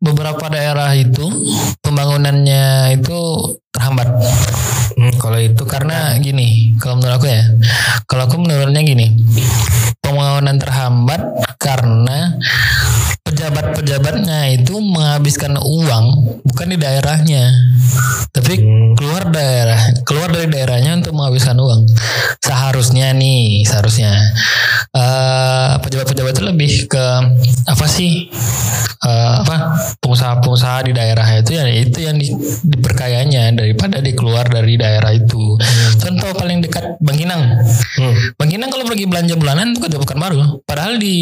beberapa 0.00 0.48
daerah 0.48 0.88
itu 0.96 1.28
pembangunannya 1.92 2.96
itu 2.96 3.20
terhambat? 3.68 4.08
Hmm, 4.96 5.12
kalau 5.20 5.36
itu 5.36 5.60
Karena 5.68 6.16
gini, 6.16 6.72
kalau 6.80 6.96
menurut 6.96 7.20
aku 7.20 7.28
ya, 7.28 7.44
kalau 8.08 8.24
aku 8.24 8.40
menurutnya 8.40 8.80
gini, 8.80 9.12
pembangunan 10.00 10.56
terhambat 10.56 11.20
karena 11.60 12.40
pejabat-pejabatnya 13.28 14.56
itu 14.56 14.80
menghabiskan 14.80 15.60
uang 15.60 16.04
bukan 16.48 16.66
di 16.72 16.78
daerahnya, 16.80 17.52
tapi 18.32 18.60
keluar 18.96 19.28
daerah, 19.28 19.80
keluar 20.08 20.32
dari 20.32 20.48
daerahnya 20.48 20.96
untuk 20.96 21.12
menghabiskan 21.12 21.60
uang. 21.60 21.84
Seharusnya 22.40 23.12
nih, 23.12 23.68
seharusnya 23.68 24.12
eh, 24.96 25.72
pejabat-pejabat 25.80 26.32
itu 26.40 26.44
lebih 26.44 26.72
ke 26.88 27.04
apa 27.68 27.86
sih? 27.88 28.32
eh, 29.02 29.34
apa 29.42 29.76
pengusaha-pengusaha 29.98 30.86
di 30.86 30.92
daerah 30.94 31.26
itu 31.34 31.58
ya 31.58 31.66
itu 31.82 31.98
yang 32.06 32.16
di, 32.16 32.30
diperkayanya 32.62 33.52
daripada 33.56 33.98
dia 33.98 34.14
keluar 34.14 34.46
dari 34.46 34.78
daerah 34.78 35.10
itu. 35.10 35.58
Contoh 35.98 36.30
paling 36.36 36.62
dekat 36.62 36.96
Bangkinang. 37.02 37.42
Hmm. 37.98 38.14
Bangkinang 38.38 38.70
kalau 38.70 38.84
pergi 38.86 39.04
belanja 39.10 39.34
bulanan 39.34 39.74
itu 39.74 39.86
bukan 39.98 40.18
baru. 40.18 40.38
Padahal 40.62 40.96
di 41.02 41.16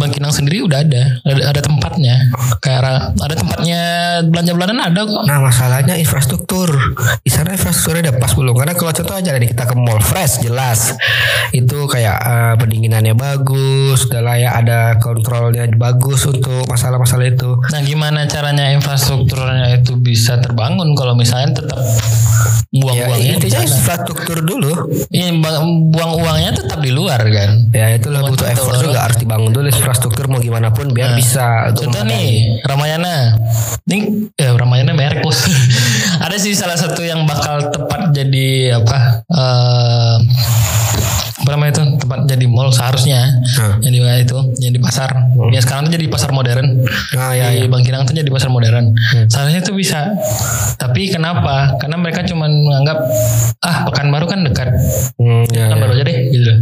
Bangkinang 0.00 0.32
sendiri 0.32 0.64
udah 0.64 0.80
ada, 0.80 1.02
ada, 1.24 1.42
ada 1.52 1.60
tempatnya. 1.60 2.32
Kayak 2.64 3.12
ada 3.18 3.34
tempatnya 3.36 3.82
belanja 4.24 4.52
bulanan 4.56 4.78
ada 4.80 5.00
kok. 5.04 5.22
Nah 5.28 5.38
masalahnya 5.44 5.94
infrastruktur 6.00 6.72
di 7.22 7.30
sana 7.30 7.54
infrastrukturnya 7.54 8.08
udah 8.08 8.16
pas 8.16 8.32
belum? 8.32 8.54
Karena 8.56 8.74
kalau 8.78 8.92
contoh 8.94 9.14
aja 9.14 9.30
nih 9.36 9.50
kita 9.52 9.64
ke 9.68 9.74
mall 9.76 10.00
fresh 10.00 10.40
jelas 10.42 10.94
itu 11.52 11.88
kayak 11.88 12.16
eh, 12.18 12.54
pendinginannya 12.56 13.14
bagus, 13.18 14.08
udah 14.08 14.22
layak 14.22 14.52
ada 14.64 14.80
kontrolnya 15.02 15.68
bagus 15.74 16.24
untuk 16.24 16.64
masalah-masalah 16.70 17.26
itu. 17.28 17.50
Nah 17.68 17.80
gimana 17.82 18.24
caranya 18.30 18.70
infrastrukturnya 18.72 19.82
itu 19.82 19.97
bisa 20.00 20.38
terbangun 20.40 20.94
kalau 20.96 21.12
misalnya 21.12 21.62
tetap 21.62 21.78
Ya, 22.68 22.84
buang-buangnya 22.84 23.40
di 23.40 23.48
intinya 23.48 23.60
infrastruktur 23.64 24.38
dulu. 24.44 24.92
Bang- 25.40 25.88
buang 25.88 26.20
uangnya 26.20 26.52
tetap 26.52 26.84
di 26.84 26.92
luar 26.92 27.16
kan. 27.24 27.64
Ya 27.72 27.96
itulah 27.96 28.28
butuh 28.28 28.44
Betul, 28.44 28.52
effort 28.60 28.76
betul. 28.76 28.86
juga 28.92 28.98
harus 29.08 29.16
dibangun 29.16 29.50
dulu 29.56 29.66
infrastruktur 29.72 30.24
mau 30.28 30.36
gimana 30.36 30.68
pun 30.68 30.92
biar 30.92 31.16
bisa 31.16 31.72
untuk 31.72 31.88
Contoh 31.88 32.04
nih 32.04 32.60
Ramayana 32.68 33.40
Ini 33.88 33.96
ya 34.36 34.52
Ramayana 34.52 34.92
merek 34.92 35.24
bos 35.24 35.48
Ada 36.28 36.36
sih 36.36 36.52
salah 36.52 36.76
satu 36.76 37.00
yang 37.00 37.24
bakal 37.24 37.72
tepat 37.72 38.12
jadi 38.12 38.76
apa 38.84 39.24
eh 39.32 40.16
apa 41.48 41.56
namanya 41.56 41.80
itu 41.80 41.84
tempat 41.96 42.28
jadi 42.28 42.44
mall 42.44 42.68
seharusnya 42.68 43.24
Hmm. 43.56 43.80
yang 43.80 43.92
di 43.96 44.00
itu 44.04 44.38
yang 44.60 44.72
di 44.76 44.80
pasar. 44.84 45.08
Ya 45.48 45.64
sekarang 45.64 45.88
tuh 45.88 45.96
jadi 45.96 46.04
pasar 46.12 46.28
modern. 46.28 46.84
Ah, 47.16 47.32
ya, 47.32 47.56
di 47.56 47.72
Bangkinang 47.72 48.04
tuh 48.04 48.12
jadi 48.12 48.28
pasar 48.28 48.52
modern. 48.52 48.92
Seharusnya 49.32 49.64
itu 49.64 49.72
bisa. 49.72 50.12
Tapi 50.76 51.08
kenapa? 51.08 51.72
Karena 51.80 51.96
mereka 51.96 52.20
cuma 52.28 52.44
menganggap 52.52 53.00
ah 53.64 53.88
Pekanbaru 53.88 54.28
kan 54.28 54.44
dekat. 54.44 54.68
Hmm, 55.16 55.48
ya, 55.48 55.72
Pekanbaru 55.72 55.92
ya. 55.92 55.96
aja 55.96 56.04
deh 56.04 56.16
gitu 56.28 56.44
loh. 56.44 56.58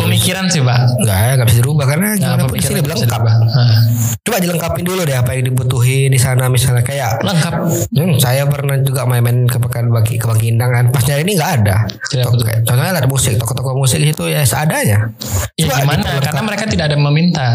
Pemikiran 0.00 0.48
sih 0.48 0.64
pak. 0.64 0.78
Nggak 1.04 1.18
ya, 1.20 1.30
nggak 1.36 1.48
bisa 1.52 1.58
dirubah 1.60 1.84
karena 1.84 2.06
Nah, 2.16 2.40
pemikiran 2.48 2.80
bisa 2.80 3.04
lengkap. 3.04 3.20
Nah, 3.20 3.76
Coba 4.24 4.36
dilengkapin 4.40 4.84
dulu 4.84 5.04
deh 5.04 5.16
apa 5.16 5.36
yang 5.36 5.52
dibutuhin 5.52 6.08
di 6.08 6.20
sana 6.20 6.48
misalnya 6.48 6.80
kayak 6.80 7.20
lengkap. 7.20 7.54
Hmm, 7.92 8.16
saya 8.16 8.48
pernah 8.48 8.80
juga 8.80 9.04
main-main 9.04 9.44
ke 9.44 9.60
pekan 9.60 9.92
bagi 9.92 10.16
ke 10.16 10.24
Bangkinang 10.24 10.72
kan. 10.72 10.84
Pas 10.88 11.04
nyari 11.04 11.20
ini 11.28 11.36
nggak 11.36 11.52
ada. 11.60 11.76
Contohnya 12.64 12.96
ada 12.96 13.08
musik, 13.08 13.36
toko-toko 13.58 13.82
musik 13.82 13.98
itu 13.98 14.24
ya 14.30 14.46
seadanya. 14.46 15.10
Ya 15.58 15.66
Coba 15.66 15.82
gimana? 15.82 15.98
diperlengkap. 15.98 16.22
Karena 16.30 16.42
mereka 16.46 16.64
tidak 16.70 16.84
ada 16.94 16.96
meminta. 16.96 17.48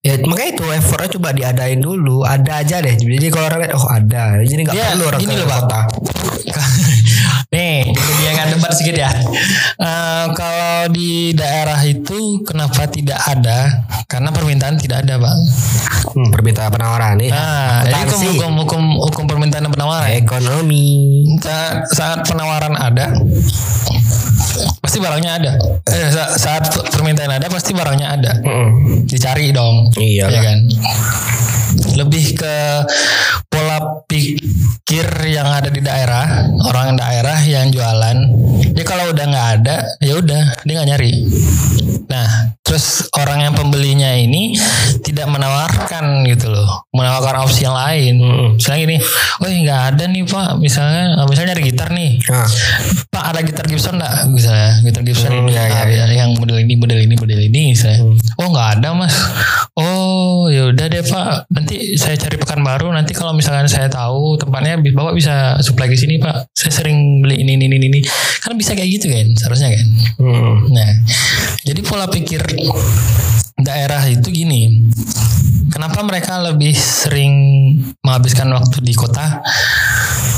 Ya 0.00 0.14
makanya 0.22 0.50
itu 0.54 0.64
effortnya 0.70 1.10
coba 1.18 1.28
diadain 1.34 1.82
dulu. 1.82 2.22
Ada 2.22 2.62
aja 2.62 2.78
deh. 2.78 2.94
Jadi 2.94 3.26
kalau 3.28 3.50
orang 3.50 3.66
lihat 3.66 3.74
oh 3.74 3.86
ada. 3.90 4.38
Jadi 4.40 4.60
nggak 4.64 4.74
Ya, 4.78 4.94
perlu 4.94 5.04
orang 5.10 5.20
ke 5.20 5.44
kota. 5.44 5.80
Nih, 7.50 7.82
jadi 7.90 8.24
akan 8.30 8.46
debat 8.54 8.70
sedikit 8.78 8.96
ya. 9.02 9.10
Eh, 9.74 10.26
kalau 10.38 10.86
di 10.86 11.34
daerah 11.34 11.82
itu 11.82 12.46
kenapa 12.46 12.86
tidak 12.86 13.18
ada? 13.26 13.82
Karena 14.06 14.30
permintaan 14.30 14.78
tidak 14.78 15.02
ada, 15.02 15.18
Bang. 15.18 15.34
Hmm, 16.14 16.30
permintaan 16.30 16.70
penawaran 16.70 17.18
nih. 17.18 17.34
Nah, 17.34 17.82
jadi 17.82 18.06
hukum, 18.06 18.30
hukum, 18.30 18.52
hukum, 18.62 18.82
hukum 19.02 19.24
permintaan 19.26 19.66
dan 19.66 19.72
penawaran. 19.74 20.14
ekonomi. 20.14 21.26
Saat, 21.42 21.90
saat 21.90 22.18
penawaran 22.22 22.78
ada, 22.78 23.18
pasti 24.80 24.98
barangnya 24.98 25.32
ada. 25.34 25.52
Eh, 25.86 26.08
sa- 26.08 26.32
saat 26.32 26.64
permintaan 26.88 27.30
ada, 27.30 27.46
pasti 27.46 27.70
barangnya 27.70 28.08
ada. 28.10 28.32
Mm-mm. 28.36 29.04
Dicari 29.04 29.52
dong. 29.52 29.92
Iya 29.94 30.26
ya 30.26 30.40
kan 30.42 30.58
lebih 31.94 32.34
ke 32.34 32.54
pola 33.60 33.78
pikir 34.08 35.06
yang 35.28 35.44
ada 35.44 35.68
di 35.68 35.84
daerah 35.84 36.48
orang 36.64 36.96
daerah 36.96 37.36
yang 37.44 37.68
jualan 37.68 38.16
ya 38.72 38.84
kalau 38.88 39.12
udah 39.12 39.24
nggak 39.28 39.48
ada 39.60 39.76
ya 40.00 40.16
udah 40.16 40.64
dia 40.64 40.72
nggak 40.80 40.88
nyari 40.88 41.12
nah 42.08 42.56
terus 42.64 43.04
orang 43.20 43.44
yang 43.44 43.52
pembelinya 43.52 44.16
ini 44.16 44.56
tidak 45.04 45.28
menawarkan 45.28 46.24
gitu 46.24 46.48
loh 46.48 46.88
menawarkan 46.96 47.44
opsi 47.44 47.68
yang 47.68 47.76
lain 47.76 48.16
misalnya 48.56 48.80
gini 48.88 48.96
oh 49.44 49.46
nggak 49.46 49.82
ada 49.92 50.04
nih 50.08 50.24
pak 50.24 50.56
misalnya 50.56 51.20
misalnya 51.28 51.48
nyari 51.52 51.62
gitar 51.68 51.88
nih 51.92 52.10
Nah, 52.30 52.46
Pak 53.10 53.24
ada 53.34 53.40
gitar 53.42 53.66
Gibson 53.66 53.98
enggak 53.98 54.14
misalnya 54.30 54.70
gitar 54.86 55.02
Gibson 55.02 55.30
Hmm, 55.34 55.50
ini 55.50 55.58
ya, 55.58 55.64
ya, 55.66 55.82
ah, 55.82 55.86
ya. 55.90 56.06
yang 56.24 56.30
model 56.38 56.62
ini 56.62 56.78
model 56.78 57.02
ini 57.02 57.14
model 57.18 57.40
ini 57.42 57.74
misalnya. 57.74 58.06
Oh 58.38 58.48
nggak 58.54 58.68
ada 58.78 58.88
mas. 58.94 59.14
Oh 59.74 60.46
ya 60.46 60.70
udah 60.70 60.86
deh 60.86 61.02
Pak. 61.02 61.50
Nanti 61.50 61.98
saya 61.98 62.14
cari 62.14 62.38
pekan 62.38 62.62
baru. 62.62 62.94
Nanti 62.94 63.12
kalau 63.14 63.34
misalkan 63.50 63.66
saya 63.66 63.90
tahu 63.90 64.38
tempatnya 64.38 64.78
bapak 64.78 65.18
bisa 65.18 65.58
supply 65.58 65.90
ke 65.90 65.98
sini 65.98 66.22
Pak. 66.22 66.54
Saya 66.54 66.70
sering 66.70 67.18
beli 67.18 67.42
ini 67.42 67.58
ini 67.58 67.66
ini 67.66 67.86
ini. 67.90 68.00
Kan 68.38 68.54
bisa 68.54 68.78
kayak 68.78 68.86
gitu 68.94 69.10
kan 69.10 69.26
seharusnya 69.34 69.74
kan. 69.74 69.86
Hmm. 70.22 70.70
Nah, 70.70 70.90
jadi 71.66 71.82
pola 71.82 72.06
pikir 72.06 72.38
daerah 73.58 74.06
itu 74.06 74.30
gini. 74.30 74.86
Kenapa 75.74 75.98
mereka 76.06 76.38
lebih 76.38 76.78
sering 76.78 77.34
menghabiskan 78.06 78.46
waktu 78.54 78.86
di 78.86 78.94
kota? 78.94 79.42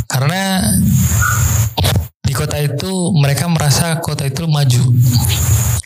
Karena 0.09 0.73
di 2.25 2.33
kota 2.33 2.57
itu 2.57 3.13
mereka 3.13 3.45
merasa 3.53 4.01
kota 4.01 4.25
itu 4.25 4.49
maju. 4.49 4.83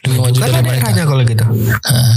Lebih 0.07 0.19
maju 0.23 0.39
Kan 0.39 0.51
dari 0.63 0.79
mereka. 0.79 1.03
kalau 1.03 1.23
gitu. 1.27 1.43
Nah, 1.43 2.15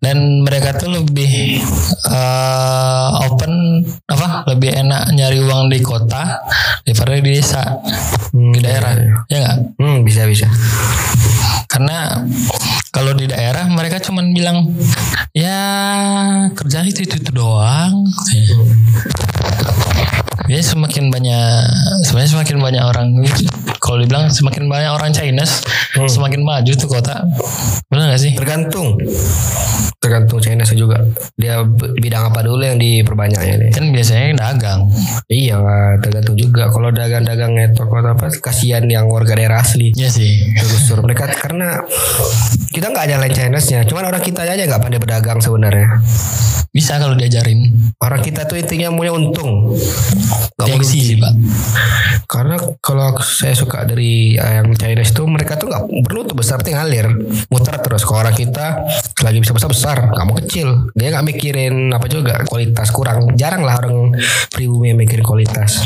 dan 0.00 0.46
mereka 0.46 0.72
tuh 0.78 0.88
lebih 0.94 1.60
eh, 2.08 3.08
open 3.28 3.84
apa 4.08 4.27
lebih 4.48 4.72
enak 4.72 5.12
nyari 5.12 5.38
uang 5.38 5.68
di 5.68 5.78
kota 5.80 6.40
daripada 6.82 7.12
di 7.14 7.22
desa 7.28 7.62
Hmm, 8.28 8.52
di 8.52 8.60
daerah 8.60 8.92
ya 9.24 9.36
nggak? 9.40 9.58
Hmm, 9.80 10.04
bisa 10.04 10.28
bisa. 10.28 10.44
karena 11.68 12.24
kalau 12.90 13.12
di 13.12 13.24
daerah 13.24 13.64
mereka 13.68 14.00
cuman 14.00 14.32
bilang 14.32 14.68
ya 15.32 15.56
kerjaan 16.52 16.88
itu 16.88 17.04
itu, 17.04 17.16
itu 17.20 17.30
doang 17.32 18.04
ya 20.48 20.60
semakin 20.64 21.12
banyak 21.12 21.44
sebenarnya 22.08 22.30
semakin 22.32 22.56
banyak 22.58 22.82
orang 22.82 23.06
kalau 23.78 24.00
dibilang 24.02 24.32
semakin 24.32 24.66
banyak 24.66 24.90
orang 24.90 25.12
Chinese 25.14 25.62
semakin 25.94 26.40
maju 26.42 26.72
tuh 26.72 26.88
kota 26.88 27.22
benar 27.88 28.16
gak 28.16 28.20
sih 28.20 28.32
Tergantung. 28.48 28.96
Tergantung 29.98 30.38
China 30.38 30.62
juga. 30.62 31.02
Dia 31.34 31.60
bidang 31.98 32.30
apa 32.30 32.40
dulu 32.46 32.62
yang 32.62 32.78
diperbanyaknya 32.78 33.54
nih. 33.66 33.70
kan 33.74 33.90
biasanya 33.90 34.26
dagang 34.38 34.80
Iya, 35.26 35.58
tergantung 35.98 36.38
juga. 36.38 36.70
Kalau 36.70 36.94
dagang-dagang 36.94 37.52
network 37.52 37.90
atau 37.98 38.14
apa, 38.14 38.26
kasihan 38.38 38.86
yang 38.86 39.10
warga 39.10 39.34
daerah 39.34 39.60
asli. 39.60 39.90
ya 39.98 40.06
sih 40.06 40.54
Tergusur 40.54 41.02
mereka 41.02 41.26
karena 41.28 41.82
kita 42.70 42.94
nggak 42.94 43.06
nyalain 43.10 43.34
Chinese-nya, 43.34 43.82
cuman 43.90 44.14
orang 44.14 44.22
kita 44.22 44.46
aja 44.46 44.62
nggak 44.62 44.80
pandai 44.80 45.00
berdagang 45.02 45.42
sebenarnya. 45.42 45.98
bisa 46.68 47.00
kalau 47.00 47.16
diajarin 47.16 47.74
Orang 47.98 48.20
kita 48.22 48.44
tuh 48.44 48.60
intinya 48.60 48.92
maunya 48.92 49.10
untung. 49.10 49.74
Mau 50.58 50.66
gengsi 50.66 50.98
sih 51.02 51.16
pak 51.18 51.32
Karena 52.28 52.56
kalau 52.82 53.16
saya 53.22 53.54
suka 53.56 53.86
dari 53.88 54.36
eh, 54.36 54.52
yang 54.60 54.74
Chinese 54.76 55.14
itu 55.16 55.22
mereka 55.24 55.56
tuh 55.56 55.70
nggak 55.70 55.84
perlu 56.04 56.26
tuh 56.28 56.36
besar 56.36 56.60
penting 56.60 56.76
ngalir 56.76 57.06
muter 57.48 57.76
terus. 57.80 58.04
Kalau 58.04 58.20
orang 58.20 58.36
kita 58.36 58.84
lagi 59.24 59.38
bisa 59.40 59.52
besar 59.56 59.68
besar 59.70 59.96
nggak 60.12 60.26
mau 60.28 60.36
kecil. 60.36 60.92
Dia 60.92 61.14
nggak 61.16 61.26
mikirin 61.26 61.90
apa 61.94 62.06
juga 62.06 62.44
kualitas 62.44 62.92
kurang. 62.92 63.32
Jarang 63.38 63.64
lah 63.64 63.80
orang 63.80 64.12
pribumi 64.52 64.92
yang 64.92 64.98
mikirin 65.00 65.24
kualitas. 65.24 65.80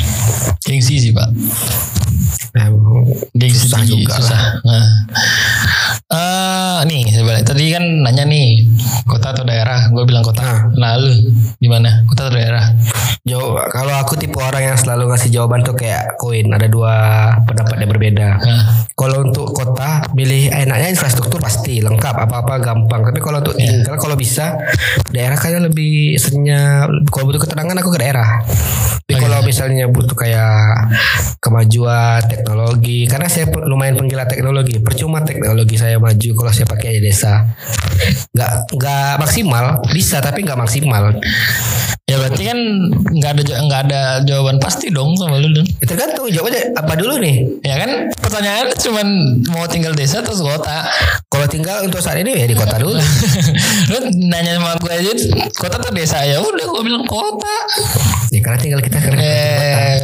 gengsi 0.62 0.98
sih 0.98 1.12
pak 1.12 1.28
Nah, 2.52 2.68
gengsi 3.32 3.64
susah 3.64 3.80
tinggi, 3.80 4.04
juga 4.04 4.20
susah. 4.20 4.40
Nah. 4.60 4.88
Eh, 6.12 6.78
nih 6.84 7.08
sebalik 7.08 7.48
tadi 7.48 7.72
kan 7.72 7.80
nanya 8.04 8.28
nih 8.28 8.68
kota 9.06 9.34
atau 9.34 9.44
daerah 9.46 9.88
gue 9.90 10.04
bilang 10.06 10.24
kota 10.24 10.42
Nah. 10.78 10.98
lu 10.98 11.12
gimana 11.58 12.02
kota 12.08 12.28
atau 12.28 12.34
daerah 12.36 12.64
Jauh, 13.22 13.54
kalau 13.70 13.94
aku 14.02 14.18
tipe 14.18 14.34
orang 14.34 14.74
yang 14.74 14.78
selalu 14.78 15.14
ngasih 15.14 15.30
jawaban 15.30 15.62
tuh 15.62 15.78
kayak 15.78 16.18
koin 16.18 16.50
ada 16.50 16.66
dua 16.66 16.90
pendapat 17.46 17.78
yang 17.78 17.90
berbeda. 17.94 18.28
nah, 18.34 18.62
Kalau 18.98 19.22
untuk 19.22 19.54
kota, 19.54 20.02
milih 20.10 20.50
enaknya 20.50 20.90
infrastruktur 20.90 21.38
pasti 21.38 21.78
lengkap, 21.78 22.18
apa-apa 22.18 22.58
gampang. 22.58 23.06
Tapi 23.06 23.22
kalau 23.22 23.38
untuk 23.38 23.54
tinggal, 23.54 23.94
kalau 23.94 24.18
bisa 24.18 24.58
daerah 25.14 25.38
kayaknya 25.38 25.70
lebih 25.70 26.18
senyap. 26.18 26.90
Kalau 27.14 27.30
butuh 27.30 27.46
ketenangan 27.46 27.78
aku 27.78 27.94
ke 27.94 28.00
daerah. 28.02 28.42
Tapi 29.06 29.14
kalau 29.14 29.38
misalnya 29.46 29.86
butuh 29.86 30.18
kayak 30.18 30.90
kemajuan 31.38 32.26
teknologi, 32.26 33.06
karena 33.06 33.30
saya 33.30 33.46
lumayan 33.54 34.02
penggila 34.02 34.26
teknologi. 34.26 34.82
Percuma 34.82 35.22
teknologi 35.22 35.78
saya 35.78 36.02
maju 36.02 36.30
kalau 36.34 36.50
saya 36.50 36.66
pakai 36.66 36.98
di 36.98 37.06
desa. 37.06 37.46
Nggak 38.34 38.71
nggak 38.72 39.20
maksimal, 39.20 39.84
bisa 39.92 40.18
tapi 40.18 40.42
nggak 40.42 40.58
maksimal. 40.58 41.12
ya 42.02 42.18
berarti 42.18 42.44
kan 42.44 42.58
nggak 43.14 43.30
ada 43.30 43.42
nggak 43.62 43.80
ada 43.88 44.00
jawaban 44.26 44.58
pasti 44.60 44.92
dong 44.92 45.16
sama 45.16 45.38
lu 45.38 45.48
Dun. 45.48 45.64
Ya, 45.80 45.86
Tergantung 45.86 46.28
jawabnya 46.28 46.60
apa 46.76 46.92
dulu 46.98 47.16
nih. 47.22 47.46
ya 47.64 47.78
kan 47.78 47.90
pertanyaan 48.20 48.68
cuman 48.74 49.06
mau 49.48 49.64
tinggal 49.70 49.96
desa 49.96 50.20
atau 50.20 50.36
kota 50.36 50.84
Kalau 51.32 51.46
tinggal 51.48 51.80
untuk 51.86 52.04
saat 52.04 52.20
ini 52.20 52.36
ya 52.36 52.44
di 52.44 52.58
kota 52.58 52.76
dulu. 52.76 52.98
lu 53.94 53.98
nanya 54.28 54.60
sama 54.60 54.76
gue 54.82 54.92
aja 54.92 55.12
kota 55.56 55.80
atau 55.80 55.94
desa 55.94 56.20
ya 56.26 56.42
udah 56.42 56.66
gue 56.68 56.82
bilang 56.84 57.06
kota 57.06 57.56
ya 58.28 58.40
karena 58.44 58.58
tinggal 58.60 58.80
kita 58.82 58.98
karena 58.98 59.22
eh 59.22 60.02